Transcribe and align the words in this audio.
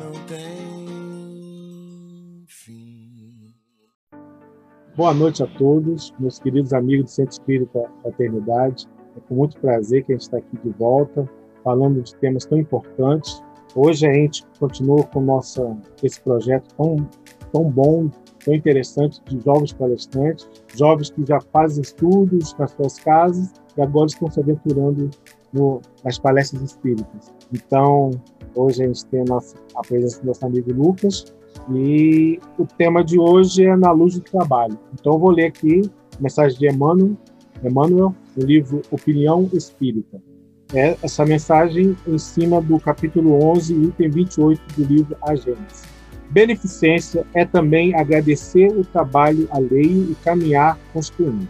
não 0.00 0.12
tem 0.26 1.66
fim. 2.48 3.54
Boa 4.96 5.12
noite 5.12 5.42
a 5.42 5.46
todos, 5.46 6.14
meus 6.18 6.38
queridos 6.38 6.72
amigos 6.72 7.04
do 7.04 7.10
Centro 7.10 7.32
Espírita 7.32 7.84
Fraternidade. 8.00 8.88
É 9.16 9.20
com 9.20 9.34
muito 9.34 9.60
prazer 9.60 10.04
que 10.04 10.12
a 10.12 10.14
gente 10.14 10.22
está 10.22 10.38
aqui 10.38 10.56
de 10.64 10.70
volta, 10.70 11.28
falando 11.62 12.00
de 12.00 12.14
temas 12.16 12.46
tão 12.46 12.58
importantes. 12.58 13.42
Hoje 13.74 14.06
a 14.06 14.12
gente 14.12 14.46
continua 14.58 15.04
com 15.04 15.20
nossa, 15.20 15.76
esse 16.02 16.18
projeto 16.22 16.74
tão, 16.76 16.96
tão 17.52 17.64
bom, 17.64 18.08
tão 18.42 18.54
interessante 18.54 19.22
de 19.24 19.38
jovens 19.44 19.74
palestrantes, 19.74 20.48
jovens 20.74 21.10
que 21.10 21.26
já 21.26 21.40
fazem 21.52 21.82
estudos 21.82 22.56
nas 22.58 22.70
suas 22.70 22.98
casas 22.98 23.52
e 23.76 23.82
agora 23.82 24.06
estão 24.06 24.30
se 24.30 24.40
aventurando 24.40 25.10
no, 25.52 25.82
nas 26.02 26.18
palestras 26.18 26.62
espíritas. 26.62 27.32
Então, 27.52 28.10
hoje 28.54 28.82
a 28.82 28.86
gente 28.86 29.04
tem 29.06 29.20
a, 29.20 29.24
nossa, 29.24 29.56
a 29.74 29.80
presença 29.80 30.20
do 30.20 30.26
nosso 30.28 30.44
amigo 30.44 30.72
Lucas 30.72 31.32
e 31.72 32.40
o 32.58 32.66
tema 32.66 33.04
de 33.04 33.18
hoje 33.18 33.64
é 33.64 33.76
na 33.76 33.92
luz 33.92 34.14
do 34.14 34.20
trabalho. 34.20 34.78
Então, 34.94 35.14
eu 35.14 35.18
vou 35.18 35.30
ler 35.30 35.46
aqui 35.46 35.82
a 36.18 36.22
mensagem 36.22 36.58
de 36.58 36.68
Emmanuel, 36.68 37.16
Emmanuel 37.62 38.14
no 38.36 38.44
livro 38.44 38.82
Opinião 38.90 39.48
Espírita. 39.52 40.20
É 40.72 40.96
essa 41.02 41.24
mensagem 41.24 41.96
em 42.06 42.18
cima 42.18 42.60
do 42.60 42.78
capítulo 42.78 43.44
11, 43.52 43.74
item 43.74 44.10
28 44.10 44.60
do 44.76 44.84
livro 44.84 45.16
A 45.22 45.34
Gênesis. 45.34 45.82
Beneficência 46.30 47.26
é 47.34 47.44
também 47.44 47.94
agradecer 47.94 48.68
o 48.68 48.84
trabalho 48.84 49.48
alheio 49.50 50.12
e 50.12 50.14
caminhar 50.22 50.78
construindo. 50.92 51.48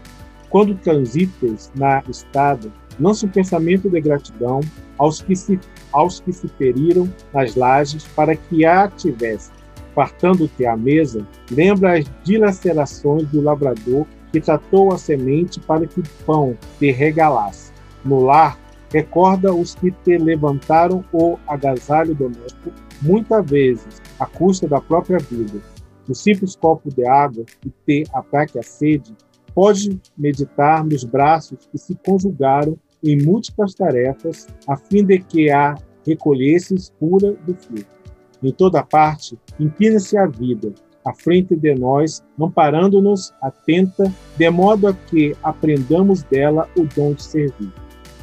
Quando 0.49 0.75
transites 0.75 1.71
na 1.77 2.03
estrada, 2.09 2.73
lança 3.01 3.27
um 3.27 3.31
pensamento 3.31 3.89
de 3.89 4.01
gratidão 4.01 4.61
aos 4.99 5.23
que 5.23 5.35
se, 5.35 5.59
aos 5.93 6.21
que 6.21 6.33
se 6.33 6.47
feriram 6.49 7.13
nas 7.33 7.57
lajes 7.57 8.05
para 8.09 8.37
que 8.37 8.65
a 8.65 8.89
tivesse. 8.89 9.51
Partando-te 9.95 10.67
à 10.67 10.77
mesa, 10.77 11.27
lembra 11.51 11.99
as 11.99 12.05
dilacerações 12.23 13.27
do 13.29 13.41
labrador 13.41 14.07
que 14.31 14.41
tratou 14.41 14.93
a 14.93 14.99
semente 14.99 15.59
para 15.61 15.87
que 15.87 16.01
o 16.01 16.05
pão 16.25 16.57
te 16.79 16.93
regalasse. 16.93 17.73
No 18.05 18.21
lar, 18.21 18.59
recorda 18.93 19.53
os 19.53 19.75
que 19.75 19.91
te 19.91 20.17
levantaram 20.17 21.05
o 21.13 21.39
agasalho 21.49 22.15
doméstico, 22.15 22.73
muitas 23.03 23.51
vezes 23.51 24.01
à 24.19 24.27
custa 24.27 24.69
da 24.69 24.81
própria 24.81 25.19
vida. 25.19 25.61
No 26.07 26.15
simples 26.15 26.57
copo 26.57 26.89
de 26.95 27.07
água 27.07 27.45
que 27.61 27.73
te 27.87 28.05
aplaque 28.13 28.59
a 28.59 28.63
sede, 28.63 29.15
pode 29.55 30.01
meditar 30.17 30.85
nos 30.85 31.05
braços 31.05 31.67
que 31.71 31.79
se 31.79 31.95
conjugaram 32.07 32.79
em 33.03 33.23
múltiplas 33.23 33.75
tarefas, 33.75 34.47
a 34.69 34.77
fim 34.77 35.05
de 35.05 35.19
que 35.19 35.51
a 35.51 35.75
recolhesses 36.07 36.91
pura 36.99 37.33
do 37.47 37.55
fruto. 37.55 37.87
Em 38.43 38.53
toda 38.53 38.83
parte, 38.83 39.39
inclina-se 39.59 40.17
a 40.17 40.27
vida, 40.27 40.73
à 41.05 41.13
frente 41.13 41.55
de 41.57 41.75
nós, 41.75 42.23
amparando-nos 42.41 43.33
atenta, 43.43 44.13
de 44.37 44.51
modo 44.51 44.89
a 44.89 44.95
que 44.95 45.37
aprendamos 45.43 46.23
dela 46.25 46.69
o 46.77 46.85
dom 46.95 47.13
de 47.13 47.23
servir. 47.23 47.73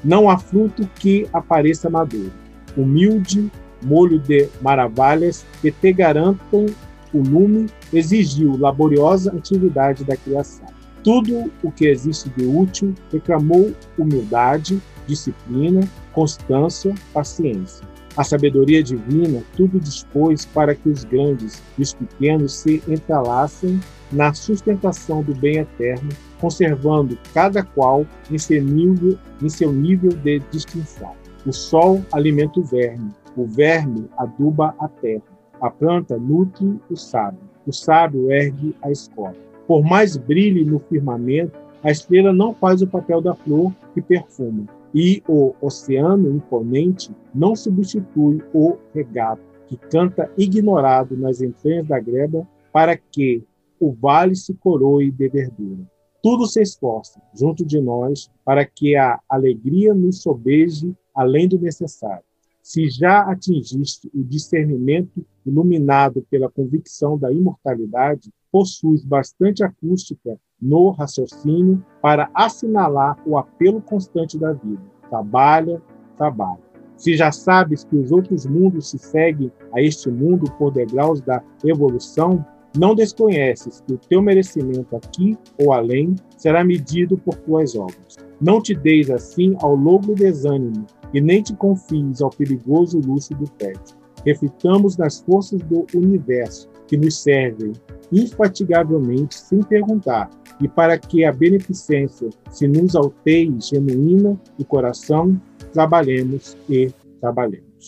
Não 0.03 0.29
há 0.29 0.37
fruto 0.37 0.87
que 0.95 1.27
apareça 1.33 1.89
maduro. 1.89 2.31
Humilde, 2.75 3.51
molho 3.83 4.19
de 4.19 4.47
maravilhas 4.61 5.45
que 5.61 5.71
te 5.71 5.91
garantam 5.91 6.65
o 7.13 7.19
lume, 7.19 7.67
exigiu 7.93 8.57
laboriosa 8.57 9.31
atividade 9.31 10.03
da 10.03 10.15
criação. 10.15 10.76
Tudo 11.03 11.51
o 11.63 11.71
que 11.71 11.87
existe 11.87 12.29
de 12.29 12.45
útil 12.45 12.93
reclamou 13.11 13.73
humildade, 13.97 14.81
disciplina, 15.07 15.81
constância, 16.13 16.93
paciência. 17.13 17.87
A 18.17 18.23
sabedoria 18.23 18.81
divina 18.81 19.43
tudo 19.55 19.79
dispôs 19.79 20.43
para 20.45 20.73
que 20.73 20.89
os 20.89 21.03
grandes 21.03 21.61
e 21.77 21.83
os 21.83 21.93
pequenos 21.93 22.53
se 22.53 22.81
entrelaçem 22.87 23.79
na 24.11 24.33
sustentação 24.33 25.21
do 25.21 25.35
bem 25.35 25.57
eterno, 25.57 26.09
conservando 26.39 27.17
cada 27.33 27.63
qual 27.63 28.05
em 28.31 28.37
seu 28.37 28.63
nível, 28.63 29.17
em 29.41 29.49
seu 29.49 29.71
nível 29.71 30.11
de 30.11 30.39
distinção. 30.51 31.13
O 31.45 31.53
sol 31.53 32.03
alimenta 32.11 32.59
o 32.59 32.63
verme, 32.63 33.11
o 33.35 33.45
verme 33.45 34.09
aduba 34.17 34.73
a 34.79 34.87
terra, 34.87 35.21
a 35.61 35.69
planta 35.69 36.17
nutre 36.17 36.79
o 36.89 36.95
sábio, 36.95 37.39
o 37.67 37.71
sábio 37.71 38.31
ergue 38.31 38.75
a 38.81 38.89
escola. 38.89 39.46
Por 39.67 39.83
mais 39.83 40.15
brilhe 40.15 40.63
no 40.63 40.79
firmamento, 40.79 41.59
a 41.83 41.91
estrela 41.91 42.31
não 42.31 42.53
faz 42.53 42.81
o 42.81 42.87
papel 42.87 43.21
da 43.21 43.35
flor 43.35 43.73
que 43.93 44.01
perfuma, 44.01 44.65
e 44.95 45.21
o 45.27 45.53
oceano 45.61 46.31
imponente 46.31 47.11
não 47.35 47.55
substitui 47.55 48.41
o 48.53 48.77
regato, 48.93 49.41
que 49.67 49.75
canta 49.75 50.31
ignorado 50.37 51.17
nas 51.17 51.41
entranhas 51.41 51.85
da 51.85 51.99
greba, 51.99 52.47
para 52.71 52.95
que 52.95 53.43
o 53.79 53.91
vale 53.91 54.35
se 54.35 54.53
coroe 54.53 55.11
de 55.11 55.27
verdura. 55.27 55.85
Tudo 56.23 56.47
se 56.47 56.61
esforça 56.61 57.21
junto 57.33 57.65
de 57.65 57.79
nós 57.79 58.31
para 58.43 58.65
que 58.65 58.95
a 58.95 59.19
alegria 59.29 59.93
nos 59.93 60.21
sobeje 60.21 60.95
além 61.13 61.47
do 61.47 61.59
necessário. 61.59 62.23
Se 62.61 62.89
já 62.89 63.21
atingiste 63.21 64.09
o 64.13 64.23
discernimento 64.23 65.25
iluminado 65.45 66.25
pela 66.29 66.49
convicção 66.49 67.17
da 67.17 67.31
imortalidade, 67.31 68.31
possuis 68.51 69.03
bastante 69.03 69.63
acústica 69.63 70.37
no 70.61 70.91
raciocínio 70.91 71.83
para 72.01 72.29
assinalar 72.33 73.17
o 73.25 73.37
apelo 73.37 73.81
constante 73.81 74.37
da 74.37 74.53
vida. 74.53 74.81
Trabalha, 75.09 75.81
trabalha. 76.15 76.67
Se 76.95 77.15
já 77.15 77.31
sabes 77.31 77.83
que 77.83 77.95
os 77.95 78.11
outros 78.11 78.45
mundos 78.45 78.89
se 78.89 78.97
seguem 78.97 79.51
a 79.71 79.81
este 79.81 80.09
mundo 80.09 80.51
por 80.57 80.71
degraus 80.71 81.21
da 81.21 81.43
evolução, 81.63 82.43
não 82.75 82.95
desconheces 82.95 83.81
que 83.81 83.93
o 83.93 83.97
teu 83.97 84.21
merecimento 84.21 84.95
aqui 84.95 85.37
ou 85.59 85.73
além 85.73 86.15
será 86.35 86.63
medido 86.63 87.17
por 87.17 87.35
tuas 87.35 87.75
obras. 87.75 88.17
Não 88.41 88.61
te 88.61 88.75
deis 88.75 89.09
assim 89.09 89.55
ao 89.59 89.75
lobo 89.75 90.13
desânimo 90.15 90.85
e 91.13 91.21
nem 91.21 91.41
te 91.41 91.55
confies 91.55 92.21
ao 92.21 92.29
perigoso 92.29 92.99
luxo 92.99 93.33
do 93.35 93.49
tédio. 93.51 93.95
Reflitamos 94.25 94.97
nas 94.97 95.21
forças 95.21 95.61
do 95.61 95.85
universo 95.95 96.67
que 96.87 96.97
nos 96.97 97.21
servem 97.21 97.73
infatigavelmente 98.11 99.35
sem 99.35 99.61
perguntar, 99.61 100.29
e 100.61 100.67
para 100.67 100.97
que 100.97 101.23
a 101.23 101.31
beneficência 101.31 102.29
se 102.49 102.67
nos 102.67 102.95
alteie 102.95 103.55
genuína 103.61 104.39
e 104.57 104.63
coração, 104.63 105.39
trabalhemos 105.73 106.57
e 106.69 106.91
trabalhemos. 107.19 107.87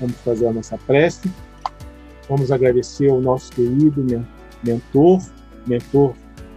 Vamos 0.00 0.16
fazer 0.18 0.46
a 0.46 0.52
nossa 0.52 0.76
prece. 0.78 1.30
Vamos 2.28 2.52
agradecer 2.52 3.10
ao 3.10 3.20
nosso 3.20 3.50
querido 3.52 4.04
mentor, 4.64 5.20
mentor 5.66 6.14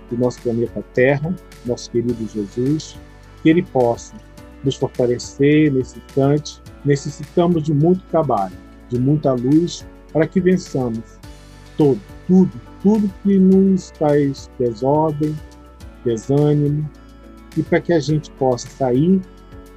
do 0.09 0.17
nosso 0.17 0.41
planeta 0.41 0.83
Terra, 0.93 1.35
nosso 1.65 1.89
querido 1.91 2.27
Jesus, 2.27 2.97
que 3.41 3.49
ele 3.49 3.63
possa 3.63 4.15
nos 4.63 4.75
fortalecer 4.75 5.71
nesse 5.71 5.97
instante. 5.99 6.61
Necessitamos 6.85 7.63
de 7.63 7.73
muito 7.73 8.03
trabalho, 8.11 8.55
de 8.89 8.99
muita 8.99 9.33
luz, 9.33 9.85
para 10.11 10.27
que 10.27 10.39
vençamos 10.39 11.17
todo, 11.77 11.99
tudo, 12.27 12.51
tudo 12.83 13.09
que 13.23 13.39
nos 13.39 13.89
traz 13.91 14.51
desordem, 14.59 15.33
desânimo, 16.05 16.87
e 17.57 17.63
para 17.63 17.79
que 17.79 17.93
a 17.93 17.99
gente 17.99 18.29
possa 18.31 18.67
sair 18.69 19.21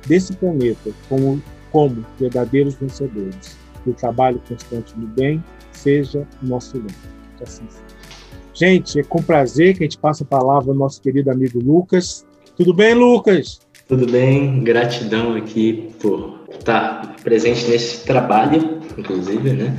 desse 0.07 0.35
planeta 0.35 0.91
como, 1.09 1.41
como 1.71 2.05
verdadeiros 2.19 2.75
vencedores. 2.75 3.57
Que 3.85 3.91
o 3.91 3.95
trabalho 3.95 4.43
constante 4.49 4.99
no 4.99 5.07
bem 5.07 5.43
seja 5.73 6.27
o 6.43 6.47
nosso 6.47 6.77
lema. 6.77 6.89
assim 7.41 7.65
Gente, 8.53 8.99
é 8.99 9.03
com 9.03 9.23
prazer 9.23 9.77
que 9.77 9.85
a 9.85 9.87
gente 9.87 9.99
passa 9.99 10.25
a 10.25 10.27
palavra 10.27 10.73
ao 10.73 10.77
nosso 10.77 11.01
querido 11.01 11.31
amigo 11.31 11.61
Lucas. 11.63 12.27
Tudo 12.57 12.75
bem, 12.75 12.95
Lucas? 12.95 13.61
Tudo 13.87 14.11
bem, 14.11 14.65
gratidão 14.65 15.37
aqui 15.37 15.91
por 16.01 16.41
estar 16.51 17.17
presente 17.23 17.69
nesse 17.69 18.05
trabalho, 18.05 18.81
inclusive, 18.99 19.53
né? 19.53 19.79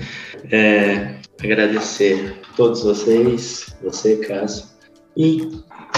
É, 0.49 1.15
agradecer 1.41 2.39
a 2.43 2.55
todos 2.55 2.83
vocês, 2.83 3.75
você, 3.83 4.17
Cássio, 4.17 4.65
e 5.15 5.49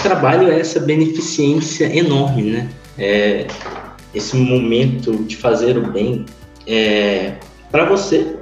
trabalho 0.02 0.50
essa 0.50 0.80
beneficência 0.80 1.84
enorme, 1.96 2.42
né? 2.42 2.70
É, 2.98 3.46
esse 4.14 4.36
momento 4.36 5.12
de 5.24 5.36
fazer 5.36 5.78
o 5.78 5.90
bem 5.90 6.24
é, 6.66 7.34
para 7.70 7.84
você 7.84 8.36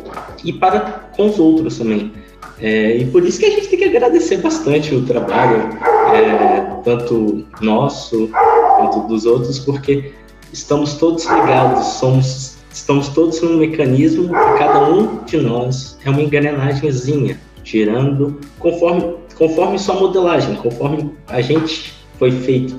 e 0.44 0.52
para 0.52 0.80
com 1.16 1.26
os 1.26 1.38
outros 1.38 1.78
também. 1.78 2.12
É, 2.60 2.96
e 2.96 3.06
por 3.06 3.24
isso 3.24 3.38
que 3.38 3.46
a 3.46 3.50
gente 3.50 3.68
tem 3.68 3.78
que 3.78 3.84
agradecer 3.84 4.38
bastante 4.38 4.94
o 4.94 5.04
trabalho, 5.04 5.68
é, 6.12 6.82
tanto 6.82 7.46
nosso 7.60 8.28
quanto 8.76 9.06
dos 9.06 9.26
outros, 9.26 9.58
porque 9.60 10.12
estamos 10.52 10.94
todos 10.94 11.24
ligados, 11.24 11.86
somos, 11.86 12.47
estamos 12.78 13.08
todos 13.08 13.40
num 13.42 13.58
mecanismo 13.58 14.26
e 14.26 14.58
cada 14.58 14.88
um 14.88 15.24
de 15.24 15.36
nós 15.38 15.98
é 16.04 16.10
uma 16.10 16.22
engrenagemzinha, 16.22 17.38
girando 17.64 18.40
conforme, 18.58 19.14
conforme 19.36 19.78
sua 19.78 19.96
modelagem, 19.96 20.54
conforme 20.56 21.10
a 21.28 21.40
gente 21.40 21.92
foi 22.18 22.30
feito 22.30 22.76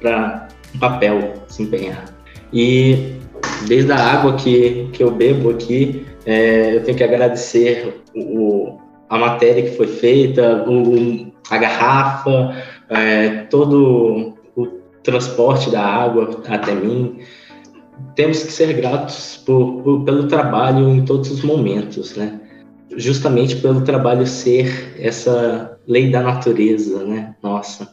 para 0.00 0.48
um 0.74 0.78
papel 0.78 1.34
se 1.46 1.62
empenhar. 1.62 2.04
E 2.52 3.12
desde 3.66 3.92
a 3.92 3.96
água 3.96 4.34
que, 4.34 4.88
que 4.92 5.02
eu 5.02 5.10
bebo 5.10 5.50
aqui, 5.50 6.06
é, 6.24 6.76
eu 6.76 6.84
tenho 6.84 6.96
que 6.96 7.04
agradecer 7.04 8.02
o, 8.14 8.78
a 9.08 9.18
matéria 9.18 9.62
que 9.62 9.76
foi 9.76 9.86
feita, 9.86 10.64
o, 10.66 11.32
a 11.50 11.58
garrafa, 11.58 12.56
é, 12.88 13.28
todo 13.50 14.34
o 14.56 14.66
transporte 15.02 15.70
da 15.70 15.82
água 15.82 16.42
até 16.48 16.74
mim. 16.74 17.20
Temos 18.14 18.42
que 18.42 18.52
ser 18.52 18.74
gratos 18.74 19.42
por, 19.44 19.82
por, 19.82 20.04
pelo 20.04 20.26
trabalho 20.26 20.88
em 20.90 21.04
todos 21.04 21.30
os 21.30 21.42
momentos, 21.42 22.16
né? 22.16 22.40
Justamente 22.96 23.56
pelo 23.56 23.82
trabalho 23.82 24.26
ser 24.26 24.94
essa 24.98 25.78
lei 25.86 26.10
da 26.10 26.22
natureza, 26.22 27.04
né? 27.04 27.34
Nossa, 27.42 27.88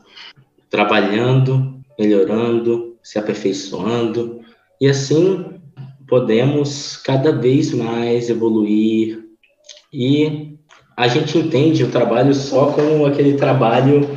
trabalhando, 0.70 1.80
melhorando, 1.98 2.96
se 3.02 3.20
aperfeiçoando 3.20 4.42
e 4.82 4.88
assim 4.88 5.46
podemos 6.08 6.98
cada 6.98 7.32
vez 7.32 7.74
mais 7.74 8.30
evoluir 8.30 9.24
e 9.92 10.58
a 10.98 11.08
gente 11.08 11.38
entende 11.38 11.84
o 11.84 11.92
trabalho 11.92 12.34
só 12.34 12.72
como 12.72 13.06
aquele 13.06 13.34
trabalho 13.34 14.08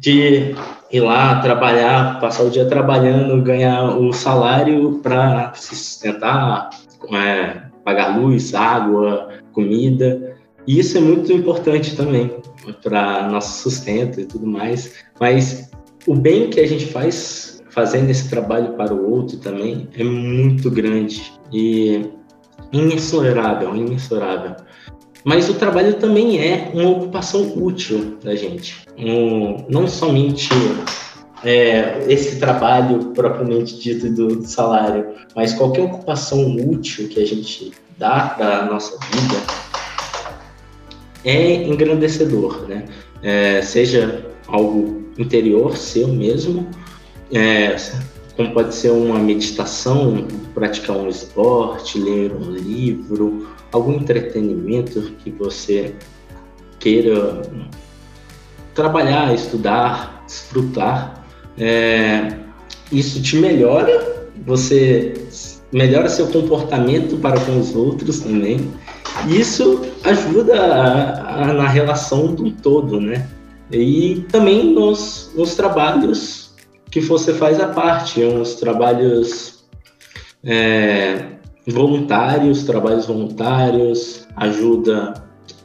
de 0.00 0.54
ir 0.90 1.00
lá 1.00 1.40
trabalhar, 1.40 2.18
passar 2.20 2.44
o 2.44 2.50
dia 2.50 2.64
trabalhando, 2.64 3.42
ganhar 3.42 3.98
o 3.98 4.12
salário 4.14 4.98
para 5.02 5.52
se 5.54 5.76
sustentar, 5.76 6.70
é, 7.12 7.62
pagar 7.84 8.18
luz, 8.18 8.54
água, 8.54 9.28
comida. 9.52 10.36
E 10.66 10.78
isso 10.78 10.96
é 10.96 11.00
muito 11.02 11.30
importante 11.32 11.94
também 11.94 12.34
para 12.82 13.28
nosso 13.28 13.62
sustento 13.62 14.20
e 14.20 14.24
tudo 14.24 14.46
mais. 14.46 14.94
Mas 15.20 15.70
o 16.06 16.14
bem 16.14 16.48
que 16.48 16.60
a 16.60 16.66
gente 16.66 16.86
faz 16.86 17.62
fazendo 17.68 18.08
esse 18.08 18.30
trabalho 18.30 18.72
para 18.72 18.94
o 18.94 19.12
outro 19.12 19.36
também 19.36 19.86
é 19.96 20.02
muito 20.02 20.70
grande 20.70 21.30
e 21.52 22.10
imensurável, 22.72 23.76
imensurável. 23.76 24.56
Mas 25.24 25.48
o 25.48 25.54
trabalho 25.54 25.94
também 25.94 26.38
é 26.40 26.70
uma 26.74 26.90
ocupação 26.90 27.52
útil 27.56 28.18
da 28.22 28.34
gente. 28.34 28.86
Um, 28.96 29.64
não 29.68 29.86
somente 29.86 30.48
é, 31.44 32.04
esse 32.08 32.38
trabalho 32.38 33.12
propriamente 33.14 33.78
dito 33.78 34.10
do, 34.10 34.46
salário, 34.46 35.06
mas 35.34 35.52
qualquer 35.54 35.82
ocupação 35.82 36.56
útil 36.56 37.08
que 37.08 37.20
a 37.20 37.26
gente 37.26 37.72
dá 37.98 38.34
para 38.36 38.60
a 38.60 38.64
nossa 38.66 38.98
vida 38.98 39.36
é 41.24 41.64
engrandecedor, 41.64 42.66
né? 42.66 42.86
É, 43.22 43.60
seja 43.62 44.26
algo 44.48 45.04
interior 45.18 45.76
seu 45.76 46.08
mesmo, 46.08 46.66
é, 47.32 47.76
como 48.36 48.52
pode 48.52 48.74
ser 48.74 48.90
uma 48.90 49.18
meditação, 49.18 50.26
praticar 50.54 50.96
um 50.96 51.08
esporte, 51.08 51.98
ler 51.98 52.32
um 52.32 52.50
livro, 52.52 53.48
algum 53.72 53.94
entretenimento 53.94 55.12
que 55.18 55.30
você 55.30 55.94
queira 56.78 57.42
trabalhar, 58.74 59.34
estudar, 59.34 60.24
desfrutar, 60.26 61.24
é, 61.58 62.36
isso 62.90 63.22
te 63.22 63.36
melhora, 63.36 64.28
você 64.46 65.14
melhora 65.72 66.08
seu 66.08 66.26
comportamento 66.28 67.16
para 67.18 67.38
com 67.40 67.58
os 67.58 67.74
outros 67.76 68.20
também. 68.20 68.72
Isso 69.28 69.82
ajuda 70.04 70.60
a, 70.60 71.50
a, 71.50 71.52
na 71.52 71.68
relação 71.68 72.34
do 72.34 72.50
todo, 72.50 73.00
né? 73.00 73.28
E 73.70 74.24
também 74.30 74.72
nos, 74.72 75.30
nos 75.36 75.54
trabalhos 75.54 76.54
que 76.90 77.00
você 77.00 77.32
faz 77.32 77.60
a 77.60 77.68
parte, 77.68 78.22
uns 78.24 78.54
trabalhos 78.56 79.64
é, 80.42 81.39
voluntários, 81.70 82.64
trabalhos 82.64 83.06
voluntários, 83.06 84.26
ajuda, 84.36 85.14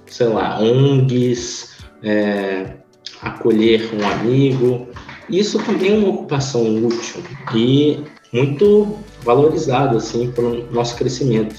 sei 0.08 0.28
lá, 0.28 0.60
ONGs, 0.60 1.76
é, 2.04 2.76
acolher 3.22 3.90
um 3.94 4.06
amigo. 4.08 4.88
Isso 5.30 5.58
também 5.64 5.94
é 5.94 5.98
uma 5.98 6.10
ocupação 6.10 6.64
útil 6.86 7.24
e 7.54 8.00
muito 8.32 8.98
valorizada 9.24 9.98
assim 9.98 10.32
pelo 10.32 10.72
nosso 10.72 10.96
crescimento. 10.96 11.56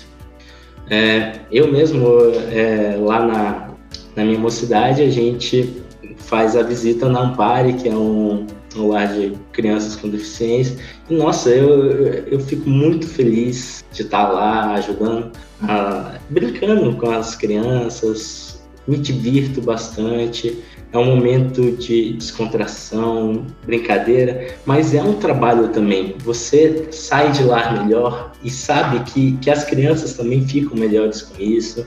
É, 0.89 1.41
eu 1.51 1.71
mesmo 1.71 2.07
é, 2.53 2.97
lá 2.99 3.27
na, 3.27 3.71
na 4.15 4.25
minha 4.25 4.39
mocidade 4.39 5.03
a 5.03 5.11
gente 5.11 5.83
faz 6.17 6.57
a 6.57 6.63
visita 6.63 7.09
na 7.09 7.21
Ampare, 7.21 7.73
que 7.75 7.89
é 7.89 7.95
um, 7.95 8.47
um 8.79 8.89
lar 8.89 9.13
de 9.13 9.33
crianças 9.53 9.97
com 9.97 10.09
deficiência. 10.09 10.77
E, 11.09 11.15
nossa, 11.15 11.51
eu, 11.51 11.93
eu 12.27 12.41
fico 12.41 12.69
muito 12.69 13.07
feliz 13.07 13.85
de 13.93 14.03
estar 14.03 14.29
lá 14.29 14.75
ajudando, 14.75 15.33
a, 15.63 16.15
brincando 16.31 16.95
com 16.97 17.11
as 17.11 17.35
crianças, 17.35 18.61
me 18.87 18.97
divirto 18.99 19.61
bastante. 19.61 20.63
É 20.93 20.99
um 20.99 21.17
momento 21.17 21.73
de 21.73 22.13
descontração, 22.15 23.45
brincadeira, 23.65 24.55
mas 24.65 24.95
é 24.95 25.03
um 25.03 25.15
trabalho 25.15 25.69
também. 25.69 26.15
Você 26.25 26.89
sai 26.91 27.33
de 27.33 27.43
lá 27.43 27.73
melhor 27.73 28.33
e 28.43 28.51
sabe 28.51 29.01
que, 29.11 29.37
que 29.39 29.51
as 29.51 29.65
crianças 29.65 30.15
também 30.15 30.47
ficam 30.47 30.77
melhores 30.77 31.23
com 31.23 31.43
isso. 31.43 31.87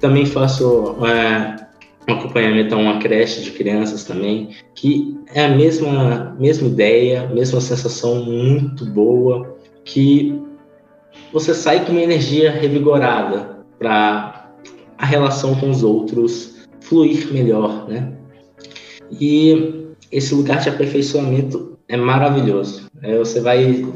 Também 0.00 0.24
faço 0.24 0.96
é, 1.04 1.67
acompanhamento 2.14 2.74
a 2.74 2.78
uma 2.78 2.98
creche 2.98 3.42
de 3.42 3.50
crianças 3.50 4.04
também, 4.04 4.50
que 4.74 5.16
é 5.34 5.44
a 5.44 5.48
mesma, 5.48 6.36
mesma 6.38 6.68
ideia, 6.68 7.28
mesma 7.28 7.60
sensação 7.60 8.24
muito 8.24 8.86
boa, 8.86 9.56
que 9.84 10.40
você 11.32 11.54
sai 11.54 11.84
com 11.84 11.92
uma 11.92 12.02
energia 12.02 12.50
revigorada 12.50 13.58
para 13.78 14.50
a 14.96 15.06
relação 15.06 15.54
com 15.54 15.70
os 15.70 15.82
outros 15.82 16.66
fluir 16.80 17.32
melhor, 17.32 17.88
né? 17.88 18.12
E 19.20 19.86
esse 20.10 20.34
lugar 20.34 20.60
de 20.60 20.68
aperfeiçoamento 20.68 21.78
é 21.88 21.96
maravilhoso. 21.96 22.88
É, 23.02 23.16
você 23.18 23.40
vai 23.40 23.86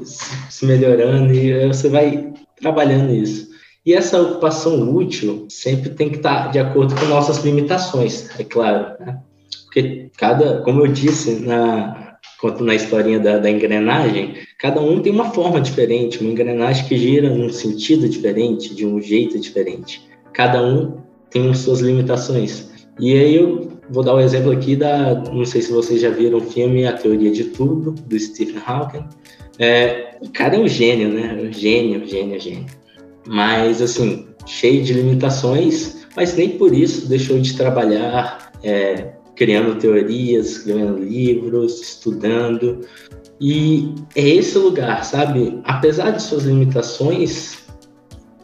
se 0.48 0.66
melhorando 0.66 1.32
e 1.32 1.66
você 1.66 1.88
vai 1.88 2.32
trabalhando 2.60 3.12
isso. 3.12 3.51
E 3.84 3.93
essa 3.93 4.20
ocupação 4.20 4.94
útil 4.94 5.46
sempre 5.49 5.90
tem 5.90 6.08
que 6.08 6.17
estar 6.17 6.52
de 6.52 6.58
acordo 6.58 6.94
com 6.94 7.05
nossas 7.06 7.44
limitações, 7.44 8.29
é 8.38 8.44
claro. 8.44 8.94
Né? 9.00 9.19
Porque 9.64 10.08
cada, 10.17 10.62
como 10.62 10.87
eu 10.87 10.93
disse 10.93 11.40
na, 11.40 12.17
quanto 12.41 12.62
na 12.62 12.77
historinha 12.77 13.19
da, 13.19 13.39
da, 13.39 13.51
engrenagem, 13.51 14.34
cada 14.60 14.81
um 14.81 15.01
tem 15.01 15.12
uma 15.12 15.32
forma 15.32 15.60
diferente, 15.60 16.20
uma 16.20 16.31
engrenagem 16.31 16.86
que 16.86 16.96
gira 16.96 17.29
num 17.29 17.53
sentido 17.53 18.08
diferente, 18.08 18.72
de 18.72 18.86
um 18.86 19.01
jeito 19.01 19.41
diferente. 19.41 20.08
Cada 20.32 20.62
um 20.62 20.98
tem 21.29 21.53
suas 21.53 21.81
limitações. 21.81 22.70
E 23.01 23.12
aí 23.15 23.34
eu 23.34 23.72
vou 23.91 24.05
dar 24.05 24.15
o 24.15 24.19
um 24.19 24.20
exemplo 24.20 24.53
aqui 24.53 24.77
da, 24.77 25.15
não 25.32 25.44
sei 25.44 25.60
se 25.60 25.72
vocês 25.72 26.01
já 26.01 26.10
viram 26.10 26.39
o 26.39 26.43
filme 26.43 26.86
A 26.86 26.93
Teoria 26.93 27.32
de 27.32 27.44
Tudo, 27.44 27.91
do 27.91 28.19
Stephen 28.19 28.62
Hawking. 28.65 29.05
É, 29.58 30.19
o 30.20 30.29
cara 30.29 30.55
é 30.55 30.58
um 30.60 30.69
gênio, 30.69 31.08
né? 31.08 31.51
Gênio, 31.51 32.06
gênio, 32.06 32.39
gênio 32.39 32.81
mas 33.26 33.81
assim, 33.81 34.26
cheio 34.46 34.82
de 34.82 34.93
limitações, 34.93 36.06
mas 36.17 36.36
nem 36.36 36.50
por 36.58 36.74
isso 36.74 37.08
deixou 37.08 37.38
de 37.41 37.56
trabalhar 37.56 38.52
é, 38.62 39.12
criando 39.34 39.79
teorias, 39.79 40.52
escrevendo 40.52 40.98
livros, 40.98 41.81
estudando. 41.81 42.81
E 43.41 43.94
é 44.14 44.29
esse 44.29 44.56
lugar, 44.58 45.05
sabe? 45.05 45.60
Apesar 45.64 46.10
de 46.10 46.22
suas 46.22 46.44
limitações, 46.44 47.58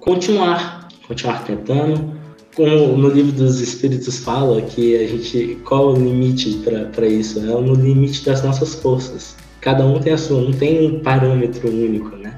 continuar, 0.00 0.88
continuar 1.06 1.44
tentando. 1.44 2.18
Como 2.56 2.97
no 2.97 3.08
livro 3.08 3.30
dos 3.30 3.61
Espíritos 3.61 4.18
fala 4.18 4.61
que 4.61 4.97
a 4.97 5.06
gente 5.06 5.58
qual 5.64 5.92
o 5.92 5.97
limite 5.97 6.61
para 6.92 7.06
isso? 7.06 7.38
É 7.38 7.42
no 7.42 7.75
limite 7.75 8.25
das 8.25 8.42
nossas 8.42 8.75
forças. 8.75 9.37
Cada 9.61 9.87
um 9.87 10.00
tem 10.00 10.12
a 10.12 10.18
sua, 10.18 10.40
não 10.40 10.52
tem 10.52 10.85
um 10.85 10.99
parâmetro 11.00 11.68
único, 11.68 12.16
né? 12.16 12.37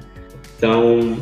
Então, 0.57 1.17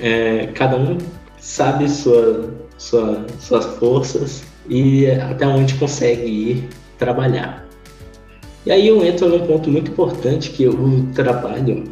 é, 0.00 0.48
cada 0.54 0.76
um 0.76 0.98
sabe 1.38 1.88
sua, 1.88 2.50
sua, 2.76 3.26
suas 3.38 3.64
forças 3.78 4.42
e 4.68 5.06
até 5.06 5.46
onde 5.46 5.74
consegue 5.74 6.26
ir 6.26 6.68
trabalhar. 6.98 7.66
E 8.66 8.72
aí 8.72 8.88
eu 8.88 9.04
entro 9.04 9.28
num 9.28 9.46
ponto 9.46 9.70
muito 9.70 9.90
importante 9.90 10.50
que 10.50 10.66
o 10.68 11.06
trabalho 11.14 11.84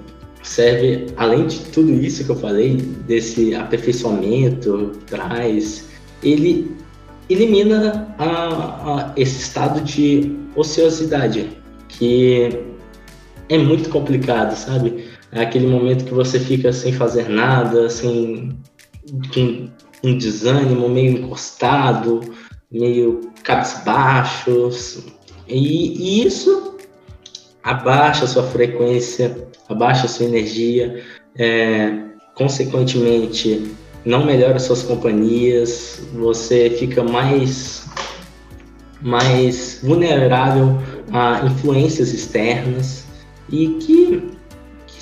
serve, 0.42 1.06
além 1.16 1.46
de 1.46 1.60
tudo 1.66 1.92
isso 1.92 2.25
que 2.25 2.30
eu 2.30 2.36
falei, 2.36 2.76
desse 2.76 3.54
aperfeiçoamento, 3.54 4.92
traz, 5.06 5.88
ele 6.22 6.76
elimina 7.28 8.14
a, 8.18 8.26
a, 8.26 9.12
esse 9.16 9.40
estado 9.40 9.80
de 9.80 10.36
ociosidade, 10.54 11.48
que 11.88 12.50
é 13.48 13.58
muito 13.58 13.88
complicado, 13.90 14.56
sabe? 14.56 15.05
É 15.33 15.42
aquele 15.42 15.66
momento 15.66 16.04
que 16.04 16.14
você 16.14 16.38
fica 16.38 16.73
sem 16.73 16.92
fazer 16.92 17.28
nada, 17.28 17.90
sem 17.90 18.56
com 19.33 19.68
um 20.02 20.16
desânimo, 20.16 20.88
meio 20.88 21.18
encostado, 21.18 22.21
meio 22.71 23.33
cabisbaixo. 23.42 24.71
E, 25.49 26.21
e 26.23 26.26
isso 26.26 26.76
abaixa 27.62 28.26
sua 28.26 28.45
frequência, 28.45 29.49
abaixa 29.68 30.09
sua 30.09 30.26
energia. 30.26 31.02
É, 31.37 31.92
consequentemente, 32.35 33.75
não 34.04 34.25
melhora 34.25 34.59
suas 34.59 34.83
companhias, 34.83 36.00
você 36.14 36.71
fica 36.71 37.02
mais, 37.02 37.87
mais 39.02 39.80
vulnerável 39.83 40.78
a 41.12 41.45
influências 41.45 42.12
externas 42.12 43.04
e 43.50 43.68
que 43.80 44.36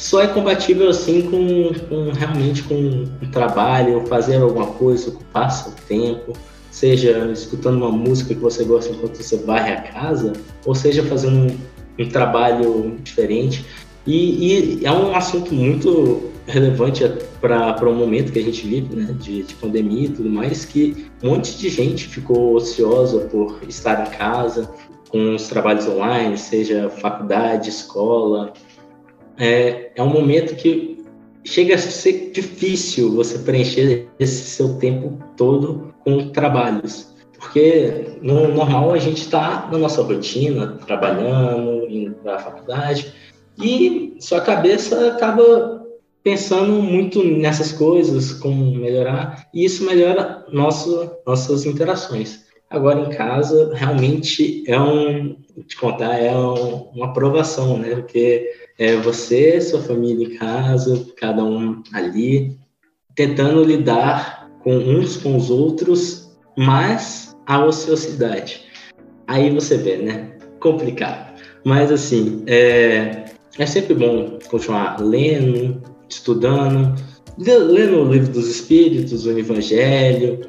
só 0.04 0.20
é 0.20 0.26
compatível 0.26 0.90
assim 0.90 1.22
com, 1.22 1.72
com 1.88 2.10
realmente 2.10 2.62
com 2.64 3.04
o 3.22 3.26
trabalho, 3.32 4.06
fazer 4.06 4.36
alguma 4.36 4.66
coisa, 4.66 5.08
ocupar 5.08 5.50
seu 5.50 5.72
tempo, 5.88 6.34
seja 6.70 7.26
escutando 7.32 7.78
uma 7.78 7.90
música 7.90 8.34
que 8.34 8.40
você 8.40 8.64
gosta 8.64 8.92
enquanto 8.92 9.16
você 9.16 9.38
varre 9.38 9.72
a 9.72 9.80
casa, 9.80 10.34
ou 10.66 10.74
seja 10.74 11.02
fazendo 11.04 11.50
um, 11.50 12.04
um 12.04 12.08
trabalho 12.10 12.98
diferente. 13.02 13.64
E, 14.06 14.80
e, 14.82 14.84
é 14.84 14.92
um 14.92 15.16
assunto 15.16 15.54
muito 15.54 16.30
relevante 16.46 17.02
para 17.40 17.82
o 17.82 17.90
um 17.90 17.94
momento 17.94 18.30
que 18.30 18.40
a 18.40 18.42
gente 18.42 18.66
vive, 18.66 18.94
né, 18.94 19.16
de, 19.18 19.42
de, 19.44 19.54
pandemia 19.54 20.04
e 20.04 20.10
tudo 20.10 20.28
mais, 20.28 20.66
que 20.66 21.06
um 21.22 21.30
monte 21.30 21.56
de 21.56 21.70
gente 21.70 22.08
ficou 22.08 22.56
ociosa 22.56 23.20
por 23.20 23.58
estar 23.66 24.06
em 24.06 24.10
casa, 24.10 24.70
com 25.08 25.34
os 25.34 25.48
trabalhos 25.48 25.88
online, 25.88 26.36
seja 26.36 26.90
faculdade, 26.90 27.70
escola. 27.70 28.52
É, 29.38 29.92
é 29.94 30.02
um 30.02 30.08
momento 30.08 30.54
que 30.54 31.04
chega 31.44 31.74
a 31.74 31.78
ser 31.78 32.30
difícil 32.32 33.14
você 33.14 33.38
preencher 33.38 34.08
esse 34.18 34.44
seu 34.44 34.78
tempo 34.78 35.18
todo 35.36 35.94
com 36.04 36.30
trabalhos. 36.30 37.12
Porque 37.38 38.16
no 38.22 38.48
normal 38.48 38.92
a 38.92 38.98
gente 38.98 39.20
está 39.20 39.68
na 39.70 39.76
nossa 39.76 40.02
rotina, 40.02 40.78
trabalhando, 40.86 41.86
indo 41.88 42.14
para 42.14 42.36
a 42.36 42.38
faculdade, 42.38 43.12
e 43.58 44.16
sua 44.18 44.40
cabeça 44.40 45.08
acaba 45.08 45.84
pensando 46.22 46.72
muito 46.82 47.22
nessas 47.22 47.70
coisas, 47.70 48.32
como 48.32 48.74
melhorar, 48.74 49.46
e 49.52 49.64
isso 49.64 49.84
melhora 49.84 50.46
nosso, 50.50 51.10
nossas 51.26 51.66
interações. 51.66 52.43
Agora 52.74 53.00
em 53.00 53.10
casa, 53.10 53.72
realmente 53.72 54.64
é 54.66 54.78
um, 54.80 55.36
te 55.66 55.76
contar, 55.76 56.18
é 56.18 56.36
um, 56.36 56.90
uma 56.92 57.06
aprovação, 57.06 57.78
né? 57.78 57.94
Porque 57.94 58.50
é 58.76 58.96
você, 58.96 59.60
sua 59.60 59.80
família 59.80 60.26
em 60.26 60.36
casa, 60.36 61.06
cada 61.16 61.44
um 61.44 61.82
ali, 61.92 62.58
tentando 63.14 63.62
lidar 63.62 64.50
com 64.64 64.74
uns 64.74 65.16
com 65.16 65.36
os 65.36 65.50
outros, 65.50 66.36
mas 66.56 67.36
a 67.46 67.64
ociosidade. 67.64 68.64
Aí 69.28 69.50
você 69.50 69.76
vê, 69.76 69.98
né? 69.98 70.36
Complicado. 70.58 71.32
Mas 71.64 71.92
assim, 71.92 72.42
é, 72.48 73.26
é 73.56 73.66
sempre 73.66 73.94
bom 73.94 74.40
continuar 74.50 75.00
lendo, 75.00 75.80
estudando, 76.08 76.92
lendo 77.38 78.00
o 78.00 78.12
livro 78.12 78.32
dos 78.32 78.48
Espíritos, 78.48 79.26
o 79.26 79.38
Evangelho, 79.38 80.40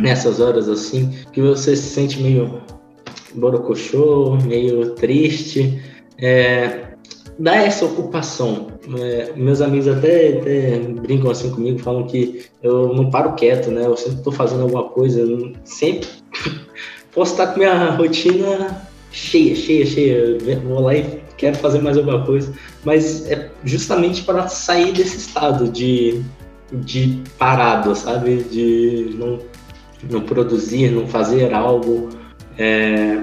nessas 0.00 0.40
horas 0.40 0.68
assim, 0.68 1.10
que 1.32 1.40
você 1.40 1.76
se 1.76 1.90
sente 1.90 2.20
meio 2.20 2.62
borocochô, 3.34 4.36
meio 4.44 4.94
triste, 4.94 5.82
é, 6.18 6.90
dá 7.38 7.56
essa 7.56 7.84
ocupação. 7.84 8.68
É, 8.98 9.32
meus 9.36 9.60
amigos 9.60 9.88
até, 9.88 10.38
até, 10.38 10.78
brincam 10.78 11.30
assim 11.30 11.50
comigo, 11.50 11.78
falam 11.78 12.06
que 12.06 12.44
eu 12.62 12.94
não 12.94 13.10
paro 13.10 13.34
quieto, 13.34 13.70
né? 13.70 13.86
Eu 13.86 13.96
sempre 13.96 14.18
estou 14.18 14.32
fazendo 14.32 14.62
alguma 14.62 14.84
coisa, 14.84 15.24
sempre 15.64 16.08
posso 17.12 17.32
estar 17.32 17.48
com 17.48 17.58
minha 17.58 17.90
rotina 17.90 18.88
cheia, 19.10 19.54
cheia, 19.54 19.86
cheia. 19.86 20.38
Vou 20.64 20.80
lá 20.80 20.94
e 20.94 21.20
quero 21.36 21.56
fazer 21.56 21.80
mais 21.80 21.96
alguma 21.96 22.24
coisa, 22.24 22.52
mas 22.84 23.26
é 23.30 23.50
justamente 23.64 24.22
para 24.22 24.46
sair 24.48 24.92
desse 24.92 25.16
estado 25.16 25.68
de, 25.68 26.22
de 26.70 27.22
parado, 27.38 27.94
sabe? 27.94 28.42
De 28.44 29.14
não, 29.18 29.38
não 30.08 30.20
produzir, 30.22 30.90
não 30.90 31.06
fazer 31.06 31.52
algo. 31.52 32.08
É 32.58 33.22